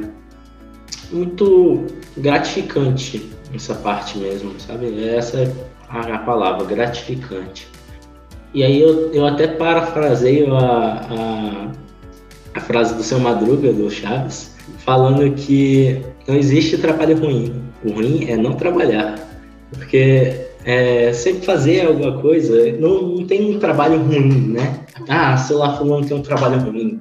muito 1.12 1.86
gratificante 2.18 3.30
essa 3.54 3.76
parte 3.76 4.18
mesmo, 4.18 4.60
sabe? 4.60 5.08
Essa 5.08 5.40
é 5.42 5.54
a, 5.90 6.20
palavra, 6.20 6.66
gratificante. 6.66 7.68
E 8.54 8.64
aí 8.64 8.82
eu, 8.82 9.14
eu 9.14 9.26
até 9.26 9.48
parafraseio 9.48 10.54
a, 10.56 11.02
a, 11.10 11.72
a 12.56 12.60
frase 12.60 12.96
do 12.96 13.04
seu 13.04 13.20
Madruga, 13.20 13.72
do 13.72 13.90
Chaves, 13.90 14.56
falando 14.80 15.34
que 15.36 16.02
não 16.28 16.36
existe 16.36 16.78
trabalho 16.78 17.18
ruim. 17.18 17.64
O 17.84 17.92
ruim 17.92 18.26
é 18.30 18.36
não 18.36 18.54
trabalhar. 18.54 19.16
Porque 19.72 20.47
é, 20.68 21.14
sempre 21.14 21.46
fazer 21.46 21.88
alguma 21.88 22.20
coisa, 22.22 22.74
não, 22.74 23.02
não 23.02 23.26
tem 23.26 23.56
um 23.56 23.58
trabalho 23.58 24.04
ruim, 24.04 24.50
né? 24.50 24.82
Ah, 25.08 25.38
sei 25.38 25.56
lá, 25.56 25.78
fulano 25.78 26.06
tem 26.06 26.18
um 26.18 26.22
trabalho 26.22 26.60
ruim. 26.60 27.00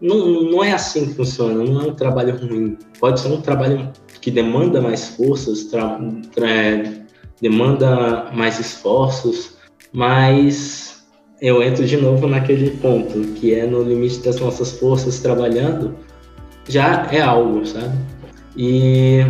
Não, 0.00 0.42
não 0.44 0.62
é 0.62 0.70
assim 0.70 1.06
que 1.06 1.14
funciona, 1.14 1.64
não 1.64 1.80
é 1.80 1.84
um 1.88 1.94
trabalho 1.94 2.36
ruim. 2.36 2.78
Pode 3.00 3.18
ser 3.18 3.26
um 3.32 3.40
trabalho 3.40 3.90
que 4.20 4.30
demanda 4.30 4.80
mais 4.80 5.08
forças, 5.16 5.68
demanda 7.40 8.30
mais 8.32 8.60
esforços, 8.60 9.56
mas 9.92 11.04
eu 11.40 11.60
entro 11.60 11.84
de 11.84 11.96
novo 11.96 12.28
naquele 12.28 12.70
ponto, 12.70 13.18
que 13.34 13.52
é 13.52 13.66
no 13.66 13.82
limite 13.82 14.20
das 14.20 14.38
nossas 14.38 14.78
forças 14.78 15.18
trabalhando, 15.18 15.96
já 16.68 17.08
é 17.10 17.20
algo, 17.20 17.66
sabe? 17.66 17.98
E 18.56 19.24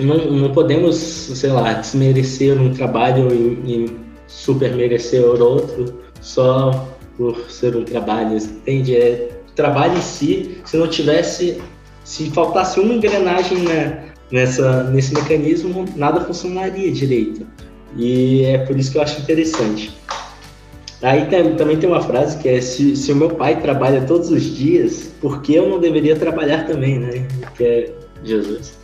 não, 0.00 0.30
não 0.30 0.52
podemos, 0.52 0.96
sei 0.96 1.50
lá, 1.50 1.72
desmerecer 1.72 2.60
um 2.60 2.72
trabalho 2.72 3.32
e, 3.32 3.84
e 3.84 3.96
super 4.26 4.74
merecer 4.74 5.24
outro 5.24 6.00
só 6.20 6.88
por 7.16 7.50
ser 7.50 7.76
um 7.76 7.84
trabalho, 7.84 8.36
entende? 8.36 8.96
É, 8.96 9.30
trabalho 9.54 9.96
em 9.96 10.02
si, 10.02 10.58
se 10.64 10.76
não 10.76 10.88
tivesse 10.88 11.60
se 12.04 12.30
faltasse 12.30 12.80
uma 12.80 12.94
engrenagem 12.94 13.58
né, 13.58 14.04
nessa, 14.32 14.84
nesse 14.84 15.14
mecanismo, 15.14 15.84
nada 15.96 16.20
funcionaria 16.22 16.90
direito. 16.90 17.46
E 17.96 18.44
é 18.44 18.58
por 18.58 18.76
isso 18.78 18.90
que 18.90 18.98
eu 18.98 19.02
acho 19.02 19.20
interessante. 19.20 19.92
Aí 21.02 21.26
tem, 21.26 21.54
também 21.56 21.78
tem 21.78 21.88
uma 21.88 22.00
frase 22.00 22.38
que 22.38 22.48
é: 22.48 22.60
se, 22.60 22.96
se, 22.96 23.12
o 23.12 23.16
meu 23.16 23.30
pai 23.30 23.60
trabalha 23.60 24.02
todos 24.02 24.30
os 24.30 24.42
dias, 24.42 25.12
por 25.20 25.40
que 25.40 25.54
eu 25.54 25.68
não 25.68 25.78
deveria 25.78 26.16
trabalhar 26.16 26.66
também, 26.66 26.98
né? 26.98 27.26
Que 27.56 27.64
é 27.64 27.92
Jesus. 28.24 28.79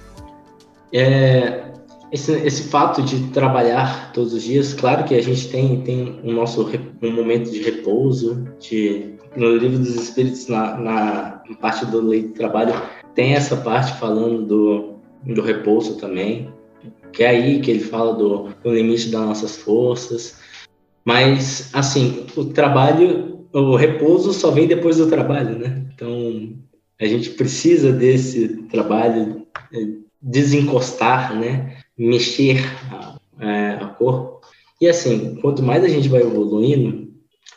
É, 0.93 1.67
esse, 2.13 2.33
esse 2.33 2.69
fato 2.69 3.03
de 3.03 3.29
trabalhar 3.29 4.13
todos 4.13 4.33
os 4.33 4.43
dias, 4.43 4.73
claro 4.73 5.05
que 5.05 5.15
a 5.15 5.23
gente 5.23 5.49
tem, 5.49 5.81
tem 5.83 6.21
o 6.23 6.33
nosso 6.33 6.71
um 7.03 7.11
momento 7.11 7.51
de 7.51 7.61
repouso, 7.63 8.47
de, 8.61 9.15
no 9.37 9.57
livro 9.57 9.79
dos 9.79 9.95
Espíritos, 9.95 10.47
na, 10.49 10.77
na 10.79 11.43
parte 11.61 11.85
do 11.87 12.01
lei 12.01 12.23
do 12.23 12.33
trabalho, 12.35 12.75
tem 13.15 13.35
essa 13.35 13.57
parte 13.57 13.99
falando 13.99 14.47
do, 14.47 14.95
do 15.35 15.43
repouso 15.43 15.97
também, 15.97 16.53
que 17.13 17.23
é 17.23 17.29
aí 17.29 17.61
que 17.61 17.71
ele 17.71 17.81
fala 17.81 18.15
do, 18.15 18.49
do 18.63 18.75
limite 18.75 19.09
das 19.09 19.21
nossas 19.21 19.57
forças. 19.57 20.39
Mas, 21.05 21.71
assim, 21.73 22.27
o 22.37 22.45
trabalho, 22.47 23.47
o 23.53 23.77
repouso 23.77 24.33
só 24.33 24.51
vem 24.51 24.67
depois 24.67 24.99
do 24.99 25.09
trabalho, 25.09 25.59
né? 25.59 25.87
Então, 25.95 26.53
a 27.01 27.07
gente 27.07 27.31
precisa 27.31 27.93
desse 27.93 28.49
trabalho, 28.65 29.47
é, 29.73 30.06
desencostar, 30.21 31.35
né? 31.39 31.77
Mexer 31.99 32.61
a, 32.91 33.17
é, 33.41 33.79
a 33.81 33.87
corpo. 33.87 34.41
E, 34.81 34.89
assim, 34.89 35.37
quanto 35.41 35.63
mais 35.63 35.85
a 35.85 35.89
gente 35.89 36.09
vai 36.09 36.21
evoluindo, 36.21 37.09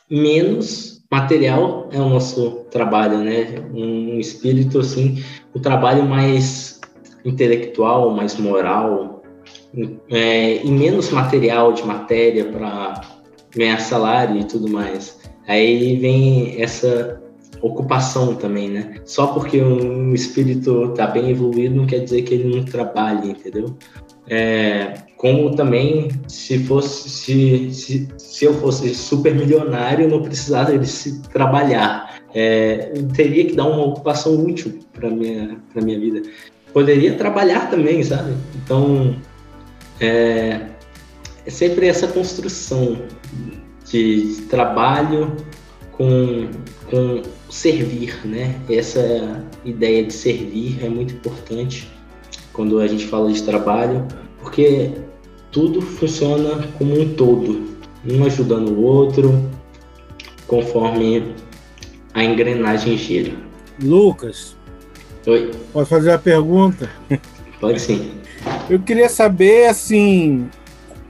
menos 0.10 1.00
material 1.12 1.90
é 1.92 2.00
o 2.00 2.10
nosso 2.10 2.66
trabalho, 2.72 3.20
né? 3.20 3.66
Um 3.74 4.20
espírito 4.20 4.80
assim, 4.80 5.24
um 5.56 5.60
trabalho 5.60 6.06
mais 6.06 6.80
intelectual, 7.26 8.12
mais 8.12 8.38
moral, 8.38 9.24
é, 10.10 10.64
e 10.64 10.72
menos 10.72 11.10
material 11.10 11.74
de 11.74 11.84
matéria 11.84 12.46
para 12.46 13.02
ganhar 13.56 13.80
salário 13.80 14.40
e 14.40 14.44
tudo 14.44 14.70
mais. 14.70 15.20
Aí 15.48 15.96
vem 15.98 16.62
essa 16.62 17.22
ocupação 17.62 18.36
também, 18.36 18.70
né? 18.70 18.96
Só 19.06 19.28
porque 19.28 19.62
um 19.62 20.14
espírito 20.14 20.86
está 20.92 21.08
bem 21.08 21.30
evoluído 21.30 21.76
não 21.76 21.86
quer 21.86 22.00
dizer 22.00 22.22
que 22.24 22.34
ele 22.34 22.56
não 22.56 22.64
trabalhe, 22.64 23.32
entendeu? 23.32 23.76
É, 24.28 24.94
como 25.18 25.56
também 25.56 26.10
se 26.28 26.60
fosse 26.60 27.10
se, 27.10 27.74
se, 27.74 28.08
se 28.18 28.46
eu 28.46 28.54
fosse 28.54 28.94
super 28.94 29.34
milionário 29.34 30.08
não 30.08 30.22
precisaria 30.22 30.78
de 30.78 30.88
se 30.88 31.22
trabalhar 31.24 32.22
é, 32.34 32.92
eu 32.96 33.08
teria 33.08 33.46
que 33.46 33.56
dar 33.56 33.66
uma 33.66 33.86
ocupação 33.86 34.40
útil 34.46 34.80
para 34.94 35.10
minha 35.10 35.58
para 35.74 35.82
minha 35.82 36.00
vida 36.00 36.22
poderia 36.72 37.16
trabalhar 37.16 37.72
também 37.72 38.04
sabe 38.04 38.36
então 38.64 39.16
é, 40.00 40.68
é 41.46 41.50
sempre 41.50 41.88
essa 41.88 42.08
construção 42.08 43.02
de 43.92 44.44
trabalho 44.48 45.36
com 45.92 46.48
com 46.90 47.24
servir 47.50 48.26
né 48.26 48.56
essa 48.70 49.44
ideia 49.66 50.04
de 50.04 50.14
servir 50.14 50.80
é 50.84 50.90
muito 50.90 51.16
importante 51.16 51.90
quando 52.60 52.80
a 52.80 52.88
gente 52.88 53.08
fala 53.08 53.32
de 53.32 53.42
trabalho, 53.42 54.06
porque 54.42 54.92
tudo 55.50 55.82
funciona 55.82 56.68
como 56.78 57.00
um 57.00 57.14
todo. 57.14 57.70
um 58.06 58.26
ajudando 58.26 58.70
o 58.70 58.84
outro, 58.84 59.50
conforme 60.46 61.36
a 62.14 62.22
engrenagem 62.22 62.98
gira. 62.98 63.34
Lucas. 63.82 64.58
Oi. 65.26 65.52
Pode 65.72 65.90
fazer 65.90 66.12
a 66.12 66.18
pergunta? 66.18 66.90
Pode 67.62 67.80
sim. 67.80 68.12
Eu 68.70 68.80
queria 68.80 69.08
saber, 69.08 69.68
assim, 69.68 70.50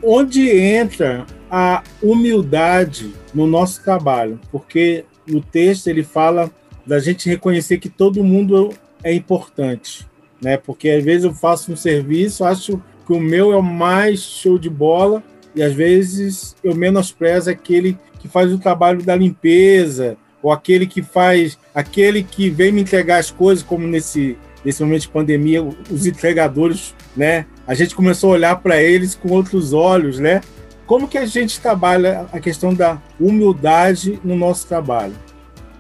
onde 0.04 0.50
entra 0.50 1.26
a 1.50 1.84
humildade 2.02 3.12
no 3.34 3.48
nosso 3.48 3.84
trabalho, 3.84 4.40
porque 4.52 5.04
no 5.30 5.42
texto 5.42 5.88
ele 5.88 6.04
fala 6.04 6.52
da 6.86 7.00
gente 7.00 7.30
reconhecer 7.30 7.78
que 7.78 7.90
todo 7.90 8.24
mundo 8.24 8.70
é 9.04 9.14
importante, 9.14 10.08
né? 10.42 10.58
Porque 10.58 10.90
às 10.90 11.04
vezes 11.04 11.24
eu 11.24 11.34
faço 11.34 11.72
um 11.72 11.76
serviço, 11.76 12.44
acho 12.44 12.82
que 13.06 13.14
o 13.14 13.20
meu 13.20 13.52
é 13.52 13.58
o 13.58 13.64
mais 13.64 14.22
show 14.22 14.58
de 14.58 14.70
bola 14.70 15.24
e 15.56 15.62
às 15.62 15.74
vezes 15.74 16.56
eu 16.64 16.76
menosprezo 16.76 17.50
aquele 17.50 17.98
que 18.20 18.28
faz 18.28 18.52
o 18.52 18.60
trabalho 18.60 19.04
da 19.04 19.16
limpeza 19.16 20.18
ou 20.42 20.52
aquele 20.52 20.88
que 20.88 21.02
faz, 21.02 21.58
aquele 21.74 22.24
que 22.24 22.50
vem 22.50 22.72
me 22.72 22.82
entregar 22.82 23.18
as 23.18 23.30
coisas, 23.30 23.64
como 23.64 23.88
nesse 23.88 24.38
nesse 24.64 24.84
momento 24.84 25.04
de 25.04 25.10
pandemia, 25.10 25.64
os 25.90 26.06
entregadores, 26.06 26.94
né? 27.16 27.46
A 27.66 27.74
gente 27.74 27.96
começou 27.96 28.32
a 28.32 28.34
olhar 28.34 28.56
para 28.58 28.82
eles 28.82 29.16
com 29.16 29.30
outros 29.30 29.72
olhos, 29.74 30.20
né? 30.20 30.42
Como 30.90 31.08
que 31.08 31.20
a 31.20 31.26
gente 31.28 31.62
trabalha 31.62 32.26
a 32.34 32.40
questão 32.40 32.74
da 32.74 33.00
humildade 33.20 34.20
no 34.24 34.36
nosso 34.36 34.66
trabalho? 34.66 35.14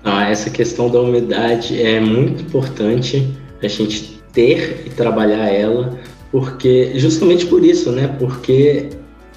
Ah, 0.03 0.29
essa 0.29 0.51
questão 0.51 0.87
da 0.87 1.01
humildade 1.01 1.81
é 1.81 1.99
muito 1.99 2.43
importante 2.43 3.35
a 3.59 3.67
gente 3.67 4.21
ter 4.31 4.83
e 4.85 4.91
trabalhar 4.91 5.47
ela, 5.47 5.97
porque 6.31 6.91
justamente 6.93 7.47
por 7.47 7.65
isso, 7.65 7.91
né? 7.91 8.07
Porque 8.19 8.91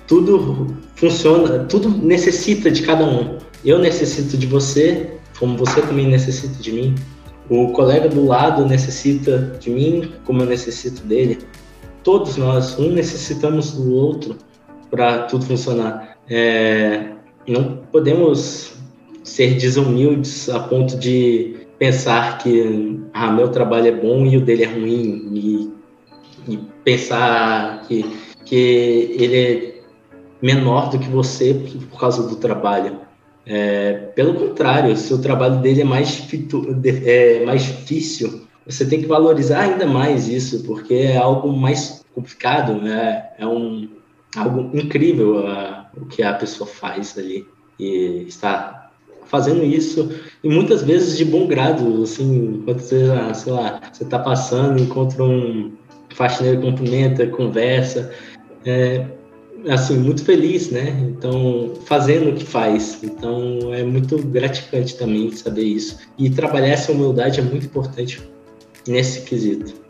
tudo 0.06 0.76
funciona, 0.94 1.60
tudo 1.60 1.88
necessita 1.88 2.70
de 2.70 2.82
cada 2.82 3.06
um. 3.06 3.38
Eu 3.64 3.78
necessito 3.78 4.36
de 4.36 4.46
você, 4.46 5.14
como 5.38 5.56
você 5.56 5.80
também 5.80 6.06
necessita 6.06 6.62
de 6.62 6.70
mim. 6.70 6.94
O 7.48 7.72
colega 7.72 8.10
do 8.10 8.26
lado 8.26 8.66
necessita 8.66 9.56
de 9.58 9.70
mim, 9.70 10.12
como 10.26 10.42
eu 10.42 10.46
necessito 10.46 11.00
dele. 11.06 11.38
Todos 12.04 12.36
nós, 12.36 12.78
um 12.78 12.90
necessitamos 12.90 13.70
do 13.72 13.94
outro 13.94 14.36
para 14.92 15.22
tudo 15.22 15.46
funcionar. 15.46 16.18
É, 16.28 17.12
não 17.48 17.78
podemos 17.90 18.74
ser 19.24 19.54
desumildes 19.54 20.50
a 20.50 20.60
ponto 20.60 20.98
de 20.98 21.56
pensar 21.78 22.36
que 22.38 23.00
ah, 23.14 23.32
meu 23.32 23.48
trabalho 23.48 23.86
é 23.86 23.92
bom 23.92 24.26
e 24.26 24.36
o 24.36 24.40
dele 24.42 24.64
é 24.64 24.66
ruim 24.66 25.72
e, 26.46 26.52
e 26.52 26.56
pensar 26.84 27.82
que, 27.88 28.04
que 28.44 29.16
ele 29.18 29.36
é 29.36 29.82
menor 30.42 30.90
do 30.90 30.98
que 30.98 31.08
você 31.08 31.54
por 31.90 31.98
causa 31.98 32.28
do 32.28 32.36
trabalho. 32.36 33.00
É, 33.46 33.94
pelo 34.14 34.34
contrário, 34.34 34.94
se 34.96 35.12
o 35.14 35.22
trabalho 35.22 35.60
dele 35.60 35.80
é 35.80 35.84
mais, 35.84 36.28
é 37.06 37.44
mais 37.46 37.62
difícil, 37.62 38.42
você 38.66 38.84
tem 38.84 39.00
que 39.00 39.08
valorizar 39.08 39.62
ainda 39.62 39.86
mais 39.86 40.28
isso, 40.28 40.62
porque 40.64 40.94
é 40.94 41.16
algo 41.16 41.50
mais 41.50 42.04
complicado, 42.14 42.74
né? 42.74 43.30
é 43.38 43.46
um, 43.46 43.88
algo 44.36 44.70
incrível 44.76 45.46
a, 45.46 45.90
o 45.96 46.06
que 46.06 46.22
a 46.22 46.32
pessoa 46.34 46.68
faz 46.68 47.16
ali 47.18 47.46
e 47.78 48.24
está 48.26 48.90
fazendo 49.26 49.64
isso 49.64 50.10
e 50.44 50.48
muitas 50.48 50.82
vezes 50.82 51.16
de 51.16 51.24
bom 51.24 51.46
grado, 51.46 52.02
assim, 52.02 52.62
quando 52.64 52.80
você, 52.80 53.06
sei 53.34 53.52
lá, 53.52 53.80
você 53.92 54.04
está 54.04 54.18
passando, 54.18 54.80
encontra 54.80 55.22
um 55.22 55.72
faxineiro, 56.14 56.60
cumprimenta, 56.60 57.26
conversa, 57.26 58.12
é, 58.64 59.06
assim, 59.68 59.98
muito 59.98 60.24
feliz, 60.24 60.70
né? 60.70 60.90
Então, 61.08 61.72
fazendo 61.86 62.30
o 62.30 62.34
que 62.34 62.44
faz. 62.44 62.98
Então, 63.02 63.72
é 63.72 63.82
muito 63.82 64.18
gratificante 64.18 64.96
também 64.96 65.30
saber 65.32 65.64
isso. 65.64 65.98
E 66.18 66.28
trabalhar 66.28 66.68
essa 66.68 66.92
humildade 66.92 67.40
é 67.40 67.42
muito 67.42 67.66
importante 67.66 68.20
nesse 68.86 69.22
quesito. 69.22 69.81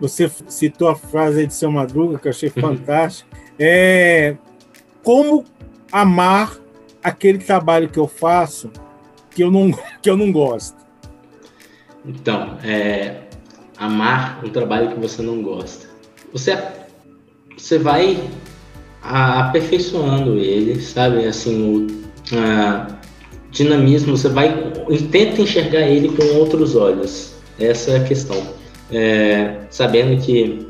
Você 0.00 0.30
citou 0.48 0.88
a 0.88 0.94
frase 0.94 1.46
de 1.46 1.54
Seu 1.54 1.70
Madruga, 1.70 2.18
que 2.18 2.28
eu 2.28 2.30
achei 2.30 2.50
fantástica. 2.50 3.28
É, 3.58 4.36
como 5.02 5.44
amar 5.90 6.58
aquele 7.02 7.38
trabalho 7.38 7.88
que 7.88 7.98
eu 7.98 8.06
faço 8.06 8.70
que 9.30 9.42
eu 9.42 9.50
não, 9.50 9.70
que 10.02 10.10
eu 10.10 10.16
não 10.16 10.32
gosto? 10.32 10.76
Então, 12.04 12.58
é, 12.64 13.22
amar 13.76 14.44
um 14.44 14.50
trabalho 14.50 14.90
que 14.90 15.00
você 15.00 15.22
não 15.22 15.42
gosta. 15.42 15.86
Você, 16.32 16.56
você 17.56 17.78
vai 17.78 18.28
aperfeiçoando 19.02 20.38
ele, 20.38 20.80
sabe? 20.80 21.24
Assim, 21.26 21.86
o 22.32 22.36
a, 22.36 22.86
dinamismo, 23.50 24.16
você 24.16 24.28
vai 24.28 24.72
tenta 25.10 25.42
enxergar 25.42 25.82
ele 25.82 26.08
com 26.16 26.24
outros 26.36 26.74
olhos. 26.74 27.34
Essa 27.58 27.92
é 27.92 27.96
a 27.98 28.04
questão. 28.04 28.36
É, 28.90 29.60
sabendo 29.70 30.20
que 30.22 30.68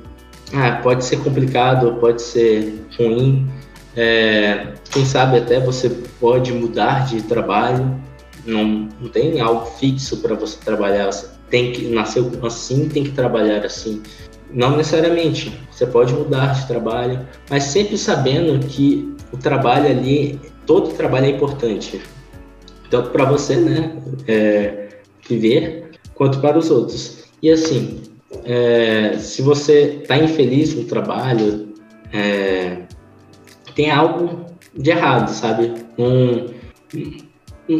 ah, 0.53 0.81
pode 0.83 1.05
ser 1.05 1.19
complicado, 1.19 1.99
pode 2.01 2.23
ser 2.23 2.87
ruim. 2.99 3.47
É, 3.97 4.75
quem 4.91 5.05
sabe 5.05 5.39
até 5.39 5.59
você 5.59 5.91
pode 6.21 6.53
mudar 6.53 7.07
de 7.07 7.23
trabalho. 7.23 7.99
Não, 8.45 8.89
não 9.01 9.09
tem 9.09 9.41
algo 9.41 9.67
fixo 9.67 10.19
para 10.19 10.35
você 10.35 10.59
trabalhar. 10.65 11.07
Você 11.07 11.27
tem 11.51 11.73
que 11.73 11.89
nasceu 11.89 12.31
assim, 12.45 12.89
tem 12.89 13.05
que 13.05 13.13
trabalhar 13.13 13.65
assim. 13.65 14.03
Não 14.51 14.77
necessariamente. 14.77 15.53
Você 15.71 15.87
pode 15.87 16.15
mudar 16.15 16.55
de 16.55 16.67
trabalho, 16.67 17.27
mas 17.51 17.65
sempre 17.65 17.99
sabendo 17.99 18.65
que 18.67 19.15
o 19.33 19.37
trabalho 19.37 19.89
ali, 19.89 20.41
todo 20.65 20.95
trabalho 20.95 21.27
é 21.27 21.31
importante. 21.31 22.01
Tanto 22.89 23.11
para 23.11 23.25
você, 23.25 23.57
né, 23.57 23.97
é, 24.29 24.89
viver, 25.29 25.91
quanto 26.15 26.41
para 26.41 26.57
os 26.57 26.71
outros. 26.71 27.26
E 27.47 27.51
assim, 27.53 28.01
é, 28.45 29.19
se 29.19 29.41
você 29.41 30.01
está 30.03 30.19
infeliz 30.19 30.75
no 30.75 30.83
trabalho, 30.83 31.69
é, 32.13 32.79
tem 33.73 33.89
algo 33.89 34.47
de 34.77 34.91
errado, 34.91 35.29
sabe? 35.29 35.73
Um, 35.97 36.49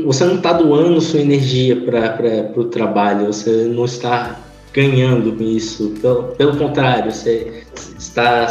você 0.05 0.25
não 0.25 0.37
está 0.37 0.53
doando 0.53 1.01
sua 1.01 1.19
energia 1.19 1.75
para 1.85 2.53
o 2.57 2.67
trabalho, 2.67 3.27
você 3.27 3.65
não 3.65 3.87
está 3.87 4.39
ganhando 4.73 5.33
com 5.33 5.43
isso. 5.43 5.95
Pelo, 6.01 6.23
pelo 6.37 6.57
contrário, 6.57 7.11
você 7.11 7.65
está, 7.99 8.47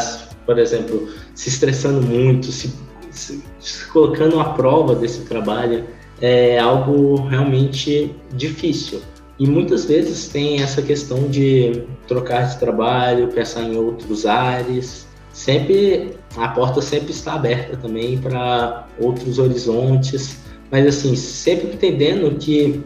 por 0.46 0.60
exemplo, 0.60 1.08
se 1.34 1.48
estressando 1.48 2.06
muito, 2.06 2.48
se, 2.48 2.74
se, 3.10 3.42
se 3.58 3.88
colocando 3.88 4.38
à 4.38 4.50
prova 4.50 4.94
desse 4.94 5.22
trabalho, 5.22 5.86
é 6.20 6.60
algo 6.60 7.26
realmente 7.26 8.14
difícil. 8.34 9.00
E 9.38 9.46
muitas 9.48 9.86
vezes 9.86 10.30
tem 10.30 10.62
essa 10.62 10.82
questão 10.82 11.28
de 11.28 11.84
trocar 12.08 12.48
de 12.48 12.58
trabalho, 12.58 13.28
pensar 13.28 13.64
em 13.64 13.78
outros 13.78 14.26
ares. 14.26 15.08
Sempre 15.34 16.18
a 16.38 16.48
porta 16.48 16.82
sempre 16.82 17.12
está 17.12 17.34
aberta 17.34 17.76
também 17.76 18.18
para 18.18 18.88
outros 18.98 19.38
horizontes, 19.38 20.38
mas 20.72 20.88
assim, 20.88 21.16
sempre 21.16 21.74
entendendo 21.74 22.38
que 22.38 22.82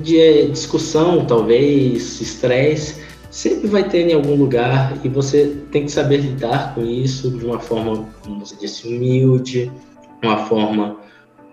de 0.00 0.48
discussão, 0.48 1.26
talvez, 1.26 2.20
estresse, 2.20 3.02
sempre 3.30 3.68
vai 3.68 3.88
ter 3.88 4.08
em 4.08 4.14
algum 4.14 4.34
lugar. 4.34 4.96
E 5.04 5.08
você 5.08 5.56
tem 5.70 5.84
que 5.84 5.92
saber 5.92 6.18
lidar 6.18 6.74
com 6.74 6.82
isso 6.84 7.30
de 7.30 7.44
uma 7.44 7.58
forma, 7.58 8.08
como 8.22 8.40
você 8.40 8.56
disse, 8.56 8.88
humilde, 8.88 9.70
uma 10.22 10.46
forma 10.46 10.96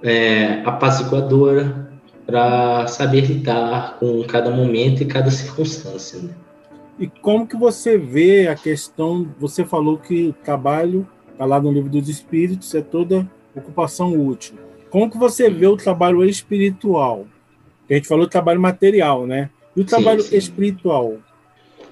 é, 0.03 0.61
apaziguadora, 0.65 1.84
para 2.25 2.87
saber 2.87 3.21
lidar 3.21 3.97
com 3.99 4.23
cada 4.23 4.49
momento 4.49 5.03
e 5.03 5.05
cada 5.05 5.29
circunstância. 5.29 6.19
Né? 6.19 6.29
E 6.99 7.07
como 7.07 7.45
que 7.45 7.55
você 7.55 7.97
vê 7.97 8.47
a 8.47 8.55
questão? 8.55 9.27
Você 9.39 9.65
falou 9.65 9.97
que 9.97 10.29
o 10.29 10.33
trabalho, 10.33 11.07
está 11.31 11.45
lá 11.45 11.59
no 11.61 11.71
livro 11.71 11.89
dos 11.89 12.09
Espíritos, 12.09 12.73
é 12.73 12.81
toda 12.81 13.29
ocupação 13.55 14.13
útil. 14.13 14.55
Como 14.89 15.09
que 15.09 15.17
você 15.17 15.49
vê 15.49 15.67
o 15.67 15.77
trabalho 15.77 16.23
espiritual? 16.23 17.25
A 17.89 17.93
gente 17.93 18.07
falou 18.07 18.27
trabalho 18.27 18.59
material, 18.59 19.27
né? 19.27 19.49
E 19.75 19.81
o 19.81 19.85
trabalho 19.85 20.21
sim, 20.21 20.29
sim. 20.29 20.37
espiritual? 20.37 21.17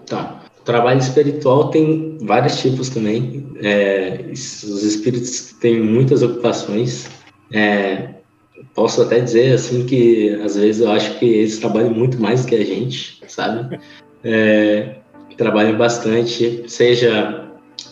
Tá. 0.06 0.42
O 0.62 0.64
trabalho 0.64 1.00
espiritual 1.00 1.70
tem 1.70 2.18
vários 2.22 2.62
tipos 2.62 2.88
também. 2.88 3.46
É, 3.62 4.30
os 4.32 4.84
espíritos 4.84 5.54
têm 5.60 5.82
muitas 5.82 6.24
ocupações. 6.24 7.10
É, 7.52 8.14
posso 8.74 9.02
até 9.02 9.20
dizer 9.20 9.54
assim 9.54 9.86
que 9.86 10.30
às 10.44 10.56
vezes 10.56 10.82
eu 10.82 10.92
acho 10.92 11.18
que 11.20 11.26
eles 11.26 11.60
trabalham 11.60 11.92
muito 11.92 12.22
mais 12.22 12.46
que 12.46 12.56
a 12.56 12.66
gente, 12.66 13.22
sabe? 13.28 13.80
É, 14.26 15.00
trabalham 15.36 15.78
bastante, 15.78 16.64
seja 16.66 17.52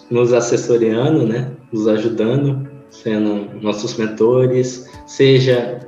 nos 0.09 0.31
assessoriando, 0.31 1.27
né? 1.27 1.51
Nos 1.73 1.89
ajudando, 1.89 2.69
sendo 2.89 3.49
nossos 3.61 3.97
mentores, 3.97 4.89
seja 5.05 5.79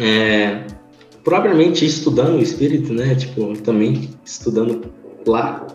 é, 0.00 0.64
propriamente 1.22 1.84
estudando 1.84 2.38
o 2.38 2.42
espírito, 2.42 2.92
né? 2.92 3.14
Tipo, 3.14 3.56
também 3.58 4.10
estudando 4.24 4.90
lá. 5.26 5.66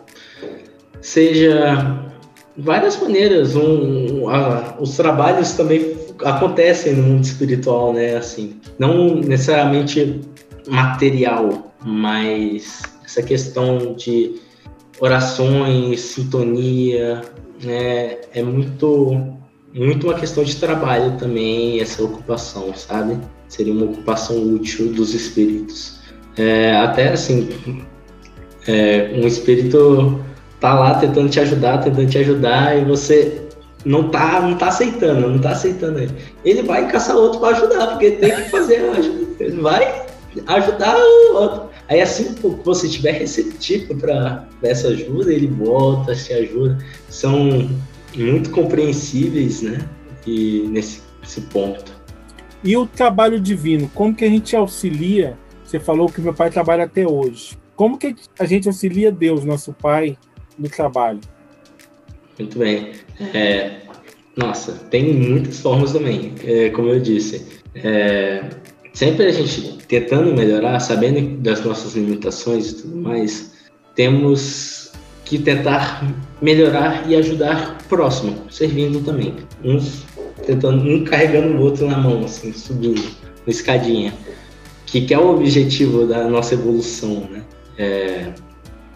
Seja 1.02 2.04
várias 2.58 3.00
maneiras. 3.00 3.56
Um, 3.56 4.28
a, 4.30 4.78
os 4.80 4.96
trabalhos 4.96 5.52
também 5.54 5.96
acontecem 6.24 6.94
no 6.94 7.04
mundo 7.04 7.24
espiritual, 7.24 7.94
né? 7.94 8.16
Assim, 8.16 8.60
não 8.78 9.16
necessariamente 9.16 10.22
material, 10.68 11.74
mas 11.84 12.82
essa 13.04 13.22
questão 13.22 13.94
de 13.94 14.36
orações, 15.00 16.00
sintonia, 16.00 17.22
né? 17.64 18.18
É 18.34 18.42
muito, 18.44 19.36
muito 19.74 20.08
uma 20.08 20.16
questão 20.16 20.44
de 20.44 20.56
trabalho 20.56 21.18
também 21.18 21.82
essa 21.82 22.04
ocupação, 22.04 22.74
sabe? 22.76 23.20
Seria 23.48 23.74
uma 23.74 23.86
ocupação 23.86 24.42
útil 24.54 24.92
dos 24.94 25.14
espíritos. 25.14 26.00
É, 26.38 26.76
até 26.78 27.10
assim, 27.10 27.50
é, 28.68 29.12
um 29.16 29.28
espírito 29.28 30.20
tá 30.60 30.74
lá 30.74 30.96
tentando 30.96 31.30
te 31.30 31.40
ajudar, 31.40 31.80
tentando 31.80 32.10
te 32.10 32.18
ajudar 32.18 32.78
e 32.80 32.86
você 32.86 33.43
não 33.86 34.10
tá, 34.10 34.42
não 34.42 34.58
tá 34.58 34.68
aceitando, 34.68 35.30
não 35.30 35.40
tá 35.40 35.52
aceitando 35.52 36.00
ele. 36.00 36.14
Ele 36.44 36.64
vai 36.64 36.88
caçar 36.90 37.16
outro 37.16 37.40
para 37.40 37.58
ajudar, 37.58 37.88
porque 37.88 38.12
tem 38.12 38.36
que 38.36 38.50
fazer. 38.50 38.82
Ele 39.40 39.62
vai 39.62 40.06
ajudar 40.48 40.96
o 40.98 41.36
outro. 41.36 41.70
Aí 41.90 42.02
assim 42.02 42.34
que 42.34 42.48
você 42.64 42.88
estiver 42.88 43.12
receptivo 43.12 43.96
para 43.96 44.48
essa 44.64 44.88
ajuda, 44.88 45.34
ele 45.34 45.48
volta, 45.48 46.16
te 46.16 46.34
ajuda. 46.34 46.78
São 47.10 47.70
muito 48.16 48.50
compreensíveis, 48.52 49.62
né? 49.62 49.80
E 50.26 50.66
nesse, 50.70 51.02
nesse 51.22 51.42
ponto. 51.42 51.92
E 52.64 52.78
o 52.78 52.86
trabalho 52.86 53.40
divino, 53.40 53.92
como 53.94 54.16
que 54.16 54.24
a 54.24 54.30
gente 54.30 54.56
auxilia? 54.56 55.38
Você 55.66 55.80
falou 55.80 56.08
que 56.08 56.22
meu 56.22 56.34
pai 56.34 56.50
trabalha 56.50 56.86
até 56.86 57.06
hoje. 57.06 57.58
Como 57.76 57.98
que 57.98 58.16
a 58.40 58.46
gente 58.46 58.68
auxilia 58.68 59.12
Deus, 59.12 59.44
nosso 59.44 59.74
Pai, 59.74 60.18
no 60.58 60.70
trabalho? 60.70 61.20
Muito 62.38 62.58
bem. 62.58 62.92
É, 63.34 63.82
nossa, 64.36 64.74
tem 64.90 65.14
muitas 65.14 65.60
formas 65.60 65.94
também, 65.94 66.34
é, 66.44 66.70
como 66.70 66.90
eu 66.90 67.00
disse. 67.00 67.46
É, 67.76 68.50
sempre 68.94 69.26
a 69.26 69.32
gente 69.32 69.78
tentando 69.88 70.34
melhorar, 70.34 70.80
sabendo 70.80 71.38
das 71.38 71.64
nossas 71.64 71.96
limitações 71.96 72.72
e 72.72 72.82
tudo 72.82 72.98
mais, 72.98 73.54
temos 73.96 74.92
que 75.26 75.38
tentar 75.38 76.06
melhorar 76.42 77.10
e 77.10 77.16
ajudar 77.16 77.78
o 77.86 77.88
próximo, 77.88 78.52
servindo 78.52 79.04
também. 79.04 79.36
Uns 79.64 80.04
tentando, 80.46 80.84
um 80.84 81.04
carregando 81.04 81.58
o 81.58 81.62
outro 81.62 81.88
na 81.88 81.98
mão, 81.98 82.24
assim, 82.24 82.52
subindo, 82.52 83.02
uma 83.02 83.50
escadinha. 83.50 84.14
Que, 84.86 85.02
que 85.02 85.14
é 85.14 85.18
o 85.18 85.36
objetivo 85.36 86.06
da 86.06 86.28
nossa 86.28 86.54
evolução, 86.54 87.28
né? 87.32 87.44
É, 87.78 88.32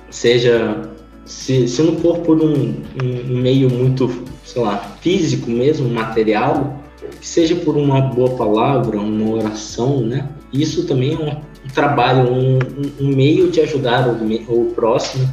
seja 0.09 0.89
se, 1.27 1.67
se 1.67 1.81
não 1.83 1.97
for 1.97 2.19
por 2.19 2.41
um, 2.41 2.73
um, 3.03 3.37
meio 3.41 3.69
muito, 3.69 4.09
sei 4.45 4.61
lá, 4.61 4.77
físico 5.01 5.51
mesmo, 5.51 5.89
material, 5.89 6.81
que 7.19 7.27
seja 7.27 7.55
por 7.55 7.75
uma 7.75 8.01
boa 8.01 8.31
palavra, 8.37 8.97
uma 8.97 9.35
oração, 9.35 10.01
né? 10.01 10.29
Isso 10.53 10.87
também 10.87 11.13
é 11.13 11.17
um, 11.17 11.67
trabalho, 11.73 12.31
um, 12.31 12.59
um, 12.99 13.07
meio 13.13 13.51
de 13.51 13.59
ajudar 13.59 14.07
o, 14.07 14.13
o 14.47 14.71
próximo 14.73 15.29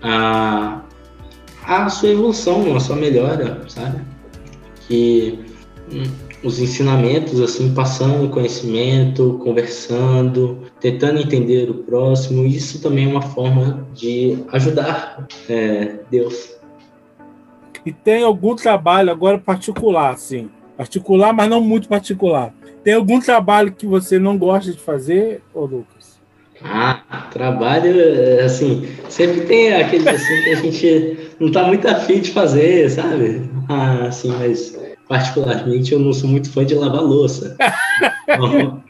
a, 0.00 0.82
a 1.66 1.88
sua 1.88 2.10
evolução, 2.10 2.76
a 2.76 2.80
sua 2.80 2.94
melhora, 2.94 3.62
sabe? 3.66 4.00
Que 4.86 5.40
hum, 5.92 6.04
os 6.44 6.58
ensinamentos, 6.58 7.40
assim, 7.40 7.72
passando 7.72 8.28
conhecimento, 8.28 9.40
conversando, 9.42 10.58
tentando 10.78 11.18
entender 11.18 11.70
o 11.70 11.74
próximo, 11.74 12.44
isso 12.44 12.82
também 12.82 13.06
é 13.06 13.08
uma 13.08 13.22
forma 13.22 13.88
de 13.94 14.38
ajudar 14.52 15.26
é, 15.48 15.96
Deus. 16.10 16.54
E 17.84 17.92
tem 17.92 18.22
algum 18.22 18.54
trabalho 18.54 19.10
agora 19.10 19.38
particular, 19.38 20.12
assim, 20.12 20.50
particular, 20.76 21.32
mas 21.32 21.48
não 21.48 21.62
muito 21.62 21.88
particular. 21.88 22.52
Tem 22.82 22.92
algum 22.92 23.20
trabalho 23.20 23.72
que 23.72 23.86
você 23.86 24.18
não 24.18 24.36
gosta 24.36 24.70
de 24.70 24.78
fazer, 24.78 25.42
ô 25.54 25.64
Lucas? 25.64 26.20
Ah, 26.62 27.28
trabalho, 27.32 27.94
assim, 28.44 28.88
sempre 29.08 29.42
tem 29.42 29.74
aquele 29.74 30.08
assim 30.08 30.42
que 30.42 30.50
a 30.50 30.56
gente 30.56 31.18
não 31.40 31.48
está 31.48 31.64
muito 31.66 31.86
afim 31.88 32.20
de 32.20 32.30
fazer, 32.30 32.90
sabe? 32.90 33.50
Ah, 33.68 34.06
assim, 34.08 34.28
mas 34.28 34.78
particularmente, 35.08 35.92
eu 35.92 35.98
não 35.98 36.12
sou 36.12 36.28
muito 36.28 36.50
fã 36.50 36.64
de 36.64 36.74
lavar 36.74 37.02
louça. 37.02 37.56
então, 38.28 38.82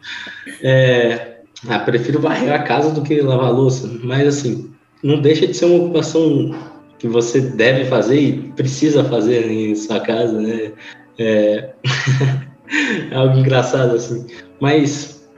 é, 0.62 1.38
ah, 1.68 1.78
prefiro 1.78 2.20
varrer 2.20 2.52
a 2.52 2.62
casa 2.62 2.90
do 2.90 3.02
que 3.02 3.20
lavar 3.20 3.52
louça. 3.52 3.90
Mas, 4.02 4.26
assim, 4.28 4.70
não 5.02 5.20
deixa 5.20 5.46
de 5.46 5.54
ser 5.54 5.66
uma 5.66 5.84
ocupação 5.84 6.54
que 6.98 7.08
você 7.08 7.40
deve 7.40 7.84
fazer 7.86 8.18
e 8.18 8.52
precisa 8.52 9.04
fazer 9.04 9.50
em 9.50 9.74
sua 9.74 10.00
casa, 10.00 10.40
né? 10.40 10.72
É, 11.18 11.70
é 13.10 13.14
algo 13.14 13.38
engraçado, 13.38 13.94
assim. 13.94 14.26
Mas, 14.60 15.28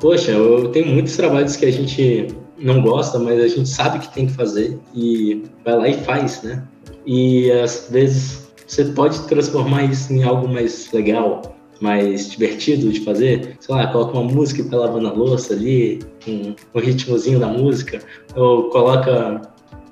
poxa, 0.00 0.32
eu 0.32 0.68
tenho 0.68 0.86
muitos 0.86 1.16
trabalhos 1.16 1.56
que 1.56 1.66
a 1.66 1.72
gente 1.72 2.28
não 2.58 2.80
gosta, 2.80 3.18
mas 3.18 3.40
a 3.40 3.48
gente 3.48 3.68
sabe 3.68 3.98
que 3.98 4.14
tem 4.14 4.26
que 4.26 4.32
fazer 4.32 4.78
e 4.94 5.42
vai 5.64 5.76
lá 5.76 5.88
e 5.88 5.94
faz, 5.94 6.42
né? 6.42 6.62
E 7.04 7.50
às 7.52 7.88
vezes 7.90 8.45
você 8.66 8.84
pode 8.84 9.20
transformar 9.28 9.84
isso 9.84 10.12
em 10.12 10.24
algo 10.24 10.48
mais 10.48 10.90
legal, 10.92 11.56
mais 11.80 12.30
divertido 12.30 12.90
de 12.90 13.00
fazer. 13.00 13.56
Sei 13.60 13.74
lá, 13.74 13.86
coloca 13.88 14.18
uma 14.18 14.32
música 14.32 14.64
para 14.64 14.78
lavando 14.78 15.08
a 15.08 15.12
louça 15.12 15.54
ali, 15.54 16.00
um, 16.26 16.54
um 16.74 16.80
ritmozinho 16.80 17.38
da 17.38 17.46
música, 17.46 18.00
ou 18.34 18.70
coloca 18.70 19.40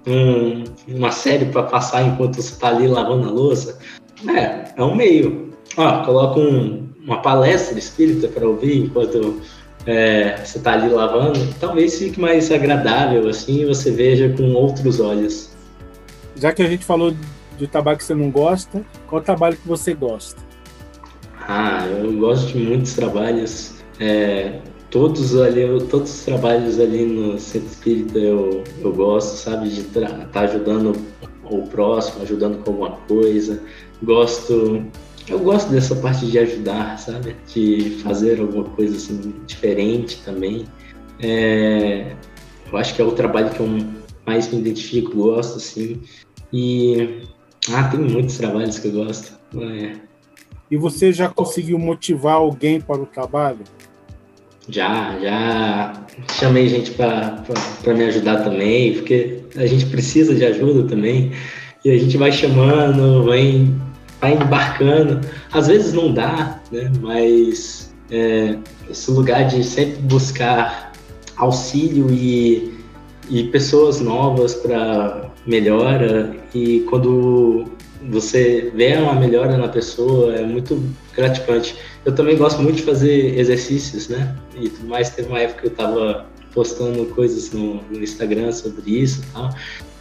um, 0.06 0.64
uma 0.88 1.10
série 1.10 1.46
para 1.46 1.62
passar 1.64 2.02
enquanto 2.02 2.36
você 2.36 2.52
está 2.52 2.68
ali 2.68 2.88
lavando 2.88 3.28
a 3.28 3.30
louça. 3.30 3.78
É, 4.28 4.72
é 4.76 4.82
um 4.82 4.94
meio. 4.94 5.52
Ó, 5.76 6.04
coloca 6.04 6.40
um, 6.40 6.88
uma 7.04 7.20
palestra 7.22 7.78
espírita 7.78 8.28
para 8.28 8.46
ouvir 8.46 8.84
enquanto 8.86 9.40
é, 9.86 10.36
você 10.42 10.58
está 10.58 10.72
ali 10.72 10.88
lavando. 10.88 11.38
Talvez 11.60 11.98
fique 11.98 12.20
mais 12.20 12.50
agradável 12.50 13.28
assim 13.28 13.62
e 13.62 13.66
você 13.66 13.90
veja 13.90 14.28
com 14.30 14.52
outros 14.52 15.00
olhos. 15.00 15.50
Já 16.36 16.52
que 16.52 16.62
a 16.62 16.68
gente 16.68 16.84
falou 16.84 17.12
de 17.56 17.66
trabalho 17.66 17.98
que 17.98 18.04
você 18.04 18.14
não 18.14 18.30
gosta, 18.30 18.84
qual 19.06 19.22
trabalho 19.22 19.56
que 19.56 19.66
você 19.66 19.94
gosta? 19.94 20.40
Ah, 21.46 21.86
eu 21.86 22.12
gosto 22.18 22.48
de 22.52 22.58
muitos 22.58 22.94
trabalhos. 22.94 23.74
É, 24.00 24.60
todos 24.90 25.36
ali, 25.40 25.62
todos 25.88 26.14
os 26.14 26.24
trabalhos 26.24 26.80
ali 26.80 27.04
no 27.04 27.38
Centro 27.38 27.68
Espírita 27.68 28.18
eu, 28.18 28.64
eu 28.80 28.92
gosto, 28.92 29.36
sabe, 29.36 29.68
de 29.68 29.80
estar 29.80 30.26
tá 30.28 30.40
ajudando 30.40 30.96
o 31.44 31.62
próximo, 31.62 32.22
ajudando 32.22 32.62
com 32.62 32.70
alguma 32.70 32.92
coisa. 33.08 33.60
Gosto, 34.02 34.84
eu 35.28 35.38
gosto 35.38 35.70
dessa 35.70 35.94
parte 35.96 36.26
de 36.26 36.38
ajudar, 36.38 36.98
sabe, 36.98 37.36
de 37.52 37.98
fazer 38.02 38.40
alguma 38.40 38.64
coisa 38.64 38.96
assim 38.96 39.34
diferente 39.46 40.22
também. 40.24 40.64
É, 41.20 42.14
eu 42.70 42.78
acho 42.78 42.94
que 42.94 43.02
é 43.02 43.04
o 43.04 43.12
trabalho 43.12 43.50
que 43.50 43.60
eu 43.60 43.68
mais 44.26 44.50
me 44.52 44.60
identifico, 44.60 45.14
gosto 45.16 45.58
assim. 45.58 46.00
E 46.52 47.22
ah, 47.72 47.84
tem 47.84 48.00
muitos 48.00 48.36
trabalhos 48.36 48.78
que 48.78 48.88
eu 48.88 48.92
gosto. 48.92 49.32
É. 49.56 49.92
E 50.70 50.76
você 50.76 51.12
já 51.12 51.28
conseguiu 51.28 51.78
motivar 51.78 52.34
alguém 52.34 52.80
para 52.80 53.00
o 53.00 53.06
trabalho? 53.06 53.60
Já, 54.68 55.18
já 55.20 56.06
chamei 56.32 56.68
gente 56.68 56.92
para 56.92 57.44
me 57.86 58.04
ajudar 58.04 58.42
também, 58.42 58.94
porque 58.94 59.40
a 59.56 59.66
gente 59.66 59.86
precisa 59.86 60.34
de 60.34 60.44
ajuda 60.44 60.88
também. 60.88 61.32
E 61.84 61.90
a 61.90 61.98
gente 61.98 62.16
vai 62.16 62.32
chamando, 62.32 63.24
vai, 63.24 63.68
vai 64.20 64.34
embarcando. 64.34 65.20
Às 65.52 65.66
vezes 65.66 65.92
não 65.92 66.12
dá, 66.12 66.60
né? 66.72 66.90
Mas 67.00 67.94
é, 68.10 68.56
esse 68.90 69.10
lugar 69.10 69.46
de 69.46 69.62
sempre 69.62 70.00
buscar 70.02 70.92
auxílio 71.36 72.10
e, 72.10 72.74
e 73.28 73.44
pessoas 73.44 74.00
novas 74.00 74.54
para 74.54 75.30
melhora 75.46 76.34
e 76.54 76.80
quando 76.88 77.66
você 78.08 78.70
vê 78.74 78.96
uma 78.96 79.14
melhora 79.14 79.56
na 79.56 79.68
pessoa 79.68 80.34
é 80.34 80.42
muito 80.42 80.82
gratificante. 81.16 81.76
Eu 82.04 82.14
também 82.14 82.36
gosto 82.36 82.60
muito 82.62 82.76
de 82.76 82.82
fazer 82.82 83.38
exercícios, 83.38 84.08
né? 84.08 84.36
E 84.56 84.68
tudo 84.68 84.88
mais. 84.88 85.10
Teve 85.10 85.28
uma 85.28 85.40
época 85.40 85.62
que 85.62 85.66
eu 85.68 85.70
estava 85.70 86.26
postando 86.52 87.06
coisas 87.06 87.50
no, 87.52 87.82
no, 87.90 88.02
Instagram 88.02 88.52
sobre 88.52 89.00
isso 89.00 89.22
e 89.22 89.32
tal. 89.32 89.50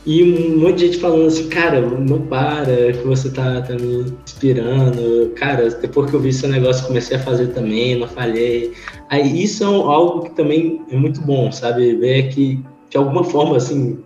E 0.05 0.21
um 0.21 0.57
monte 0.59 0.79
de 0.79 0.87
gente 0.87 0.97
falando 0.97 1.27
assim, 1.27 1.47
cara, 1.47 1.79
não 1.79 2.21
para, 2.23 2.91
que 2.91 3.07
você 3.07 3.29
tá, 3.29 3.61
tá 3.61 3.73
me 3.73 4.13
inspirando. 4.25 5.31
Cara, 5.35 5.69
depois 5.69 6.09
que 6.09 6.15
eu 6.15 6.19
vi 6.19 6.33
seu 6.33 6.49
negócio, 6.49 6.85
comecei 6.85 7.15
a 7.15 7.19
fazer 7.21 7.47
também, 7.47 7.97
não 7.97 8.07
falhei. 8.07 8.73
Aí 9.09 9.41
isso 9.41 9.63
é 9.63 9.67
algo 9.67 10.23
que 10.23 10.35
também 10.35 10.81
é 10.91 10.97
muito 10.97 11.21
bom, 11.21 11.49
sabe? 11.53 11.95
Ver 11.95 12.27
que 12.29 12.61
de 12.93 12.97
alguma 12.97 13.23
forma, 13.23 13.57
assim, 13.57 14.03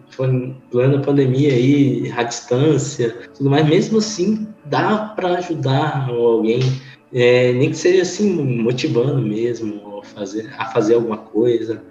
plano 0.71 1.01
pandemia 1.01 1.51
aí, 1.51 2.09
à 2.15 2.23
distância, 2.23 3.13
tudo 3.35 3.49
mais, 3.49 3.67
mesmo 3.67 3.97
assim, 3.97 4.47
dá 4.63 5.13
para 5.13 5.39
ajudar 5.39 6.07
alguém, 6.09 6.61
é, 7.11 7.51
nem 7.51 7.69
que 7.69 7.75
seja 7.75 8.03
assim, 8.03 8.31
motivando 8.61 9.21
mesmo, 9.21 10.01
fazer, 10.15 10.49
a 10.57 10.67
fazer 10.67 10.95
alguma 10.95 11.17
coisa. 11.17 11.83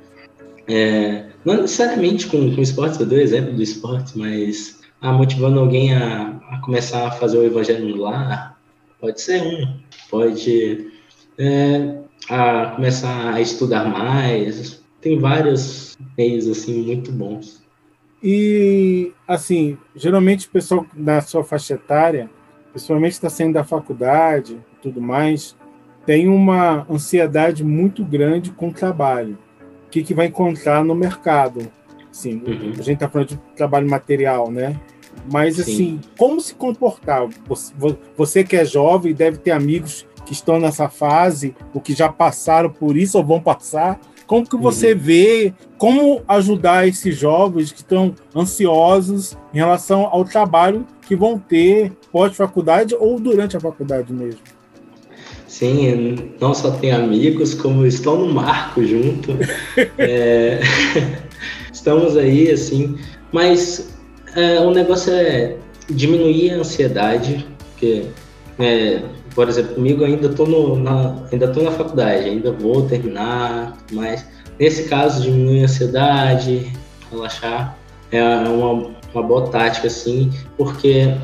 É, 0.66 1.26
não 1.44 1.60
necessariamente 1.60 2.28
com, 2.28 2.54
com 2.54 2.62
esportes, 2.62 2.98
eu 2.98 3.04
dou 3.04 3.18
exemplo 3.18 3.52
do 3.52 3.62
esporte, 3.62 4.16
mas 4.18 4.80
ah, 5.02 5.12
motivando 5.12 5.60
alguém 5.60 5.94
a, 5.94 6.40
a, 6.50 6.62
começar 6.64 7.08
a 7.08 7.10
fazer 7.10 7.36
o 7.36 7.44
evangelho 7.44 7.90
no 7.90 7.96
lar, 8.04 8.58
pode 8.98 9.20
ser 9.20 9.42
um, 9.42 9.80
pode 10.08 10.90
é, 11.36 11.98
a 12.30 12.72
começar 12.74 13.34
a 13.34 13.40
estudar 13.42 13.84
mais. 13.84 14.85
Tem 15.06 15.20
vários 15.20 15.96
meios 16.18 16.48
assim 16.48 16.82
muito 16.82 17.12
bons. 17.12 17.64
E 18.20 19.12
assim, 19.28 19.78
geralmente 19.94 20.48
o 20.48 20.50
pessoal 20.50 20.84
da 20.92 21.20
sua 21.20 21.44
faixa 21.44 21.74
etária, 21.74 22.28
principalmente 22.72 23.12
está 23.12 23.30
saindo 23.30 23.54
da 23.54 23.62
faculdade 23.62 24.58
tudo 24.82 25.00
mais, 25.00 25.56
tem 26.04 26.26
uma 26.26 26.84
ansiedade 26.90 27.62
muito 27.62 28.04
grande 28.04 28.50
com 28.50 28.70
o 28.70 28.72
trabalho. 28.72 29.38
O 29.86 29.90
que, 29.90 30.02
que 30.02 30.12
vai 30.12 30.26
encontrar 30.26 30.84
no 30.84 30.92
mercado? 30.92 31.70
Sim, 32.10 32.42
uhum. 32.44 32.72
a 32.72 32.82
gente 32.82 32.94
está 32.94 33.08
falando 33.08 33.28
de 33.28 33.36
trabalho 33.54 33.88
material, 33.88 34.50
né? 34.50 34.80
Mas, 35.30 35.54
Sim. 35.54 35.62
assim, 35.62 36.00
como 36.18 36.40
se 36.40 36.52
comportar? 36.52 37.28
Você, 37.46 37.72
você 38.16 38.42
que 38.42 38.56
é 38.56 38.64
jovem 38.64 39.14
deve 39.14 39.38
ter 39.38 39.52
amigos 39.52 40.04
que 40.24 40.32
estão 40.32 40.58
nessa 40.58 40.88
fase, 40.88 41.54
ou 41.72 41.80
que 41.80 41.94
já 41.94 42.08
passaram 42.08 42.70
por 42.70 42.96
isso 42.96 43.16
ou 43.16 43.24
vão 43.24 43.40
passar. 43.40 44.00
Como 44.26 44.48
que 44.48 44.56
você 44.56 44.92
uhum. 44.92 44.98
vê 44.98 45.54
como 45.78 46.22
ajudar 46.26 46.88
esses 46.88 47.16
jovens 47.16 47.70
que 47.70 47.78
estão 47.78 48.14
ansiosos 48.34 49.36
em 49.54 49.58
relação 49.58 50.06
ao 50.06 50.24
trabalho 50.24 50.86
que 51.06 51.14
vão 51.14 51.38
ter 51.38 51.92
pós-faculdade 52.10 52.94
ou 52.98 53.20
durante 53.20 53.56
a 53.56 53.60
faculdade 53.60 54.12
mesmo? 54.12 54.40
Sim, 55.46 56.32
não 56.40 56.52
só 56.52 56.72
tem 56.72 56.92
amigos, 56.92 57.54
como 57.54 57.86
estão 57.86 58.18
no 58.18 58.34
marco 58.34 58.84
junto. 58.84 59.38
é, 59.96 60.60
estamos 61.72 62.16
aí, 62.16 62.50
assim, 62.50 62.98
mas 63.32 63.96
é, 64.34 64.60
o 64.60 64.70
negócio 64.70 65.12
é 65.12 65.56
diminuir 65.88 66.50
a 66.50 66.56
ansiedade, 66.56 67.46
porque, 67.70 68.06
é, 68.58 69.02
por 69.36 69.50
exemplo, 69.50 69.74
comigo 69.74 70.02
ainda 70.02 70.28
estou 70.28 70.78
na, 70.78 71.14
ainda 71.30 71.48
tô 71.48 71.62
na 71.62 71.70
faculdade, 71.70 72.30
ainda 72.30 72.50
vou 72.50 72.88
terminar, 72.88 73.76
mas 73.92 74.26
nesse 74.58 74.84
caso 74.88 75.22
diminuir 75.22 75.60
a 75.60 75.64
ansiedade, 75.64 76.72
relaxar, 77.12 77.78
é 78.10 78.22
uma, 78.22 78.92
uma 79.12 79.22
boa 79.22 79.46
tática, 79.48 79.88
assim, 79.88 80.32
porque 80.56 81.14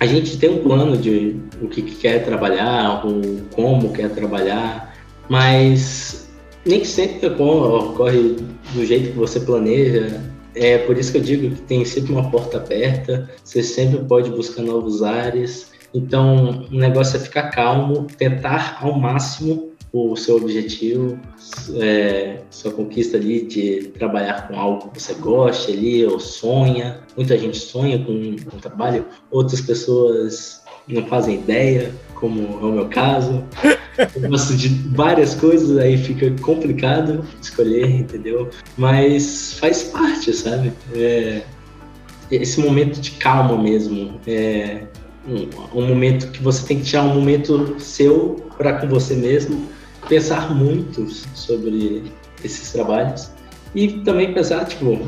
a 0.00 0.06
gente 0.06 0.38
tem 0.38 0.48
um 0.48 0.62
plano 0.62 0.96
de 0.96 1.38
o 1.60 1.68
que, 1.68 1.82
que 1.82 1.96
quer 1.96 2.24
trabalhar, 2.24 3.06
o 3.06 3.42
como 3.54 3.92
quer 3.92 4.08
trabalhar, 4.08 4.96
mas 5.28 6.30
nem 6.64 6.82
sempre 6.82 7.26
ocorre 7.26 8.36
do 8.72 8.86
jeito 8.86 9.10
que 9.10 9.18
você 9.18 9.38
planeja, 9.38 10.18
é 10.54 10.78
por 10.78 10.96
isso 10.96 11.12
que 11.12 11.18
eu 11.18 11.22
digo 11.22 11.54
que 11.54 11.60
tem 11.62 11.84
sempre 11.84 12.10
uma 12.10 12.30
porta 12.30 12.56
aberta, 12.56 13.28
você 13.44 13.62
sempre 13.62 14.02
pode 14.06 14.30
buscar 14.30 14.62
novos 14.62 15.02
ares. 15.02 15.76
Então, 15.92 16.66
o 16.70 16.76
negócio 16.76 17.16
é 17.16 17.20
ficar 17.20 17.50
calmo, 17.50 18.06
tentar 18.16 18.78
ao 18.80 18.98
máximo 18.98 19.72
o 19.92 20.14
seu 20.16 20.36
objetivo, 20.36 21.18
é, 21.76 22.40
sua 22.50 22.70
conquista 22.72 23.16
ali 23.16 23.42
de 23.46 23.88
trabalhar 23.98 24.46
com 24.46 24.58
algo 24.58 24.90
que 24.90 25.00
você 25.00 25.14
goste 25.14 25.72
ali, 25.72 26.04
ou 26.04 26.20
sonha. 26.20 27.00
Muita 27.16 27.38
gente 27.38 27.58
sonha 27.58 27.98
com, 27.98 28.12
o 28.12 28.60
trabalho, 28.60 29.06
outras 29.30 29.60
pessoas 29.60 30.62
não 30.86 31.06
fazem 31.06 31.36
ideia, 31.36 31.92
como 32.14 32.42
é 32.60 32.64
o 32.64 32.72
meu 32.72 32.88
caso. 32.88 33.42
Eu 34.14 34.28
gosto 34.28 34.54
de 34.54 34.68
várias 34.68 35.34
coisas, 35.34 35.76
aí 35.78 35.96
fica 35.96 36.30
complicado 36.42 37.24
escolher, 37.40 37.88
entendeu? 37.88 38.50
Mas 38.76 39.54
faz 39.54 39.84
parte, 39.84 40.32
sabe? 40.34 40.72
É, 40.94 41.42
esse 42.30 42.60
momento 42.60 43.00
de 43.00 43.12
calma 43.12 43.56
mesmo. 43.56 44.20
É 44.26 44.82
um, 45.28 45.78
um, 45.78 45.86
momento 45.86 46.30
que 46.30 46.42
você 46.42 46.66
tem 46.66 46.78
que 46.78 46.84
tirar 46.84 47.02
um 47.02 47.14
momento 47.14 47.78
seu 47.78 48.44
para 48.56 48.74
com 48.74 48.88
você 48.88 49.14
mesmo, 49.14 49.68
pensar 50.08 50.54
muito 50.54 51.06
sobre 51.34 52.04
esses 52.42 52.72
trabalhos 52.72 53.30
e 53.74 53.88
também 54.00 54.32
pensar, 54.32 54.64
tipo, 54.64 54.98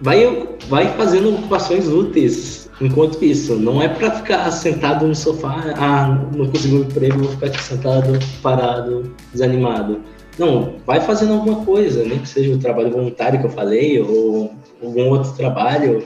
vai, 0.00 0.48
vai 0.68 0.96
fazendo 0.96 1.34
ocupações 1.34 1.88
úteis 1.88 2.62
Enquanto 2.82 3.24
isso, 3.24 3.54
não 3.54 3.80
é 3.80 3.86
para 3.86 4.10
ficar 4.10 4.50
sentado 4.50 5.06
no 5.06 5.14
sofá, 5.14 5.72
ah, 5.76 6.26
não 6.34 6.48
consegui 6.48 6.74
um 6.74 6.80
emprego, 6.80 7.18
vou 7.18 7.28
ficar 7.28 7.46
aqui 7.46 7.62
sentado, 7.62 8.18
parado, 8.42 9.14
desanimado. 9.32 10.00
Não, 10.36 10.74
vai 10.84 11.00
fazendo 11.00 11.34
alguma 11.34 11.64
coisa, 11.64 12.02
nem 12.04 12.18
que 12.18 12.28
seja 12.28 12.52
o 12.52 12.58
trabalho 12.58 12.90
voluntário 12.90 13.38
que 13.38 13.46
eu 13.46 13.50
falei, 13.50 14.00
ou 14.00 14.52
algum 14.82 15.10
outro 15.10 15.32
trabalho. 15.34 16.04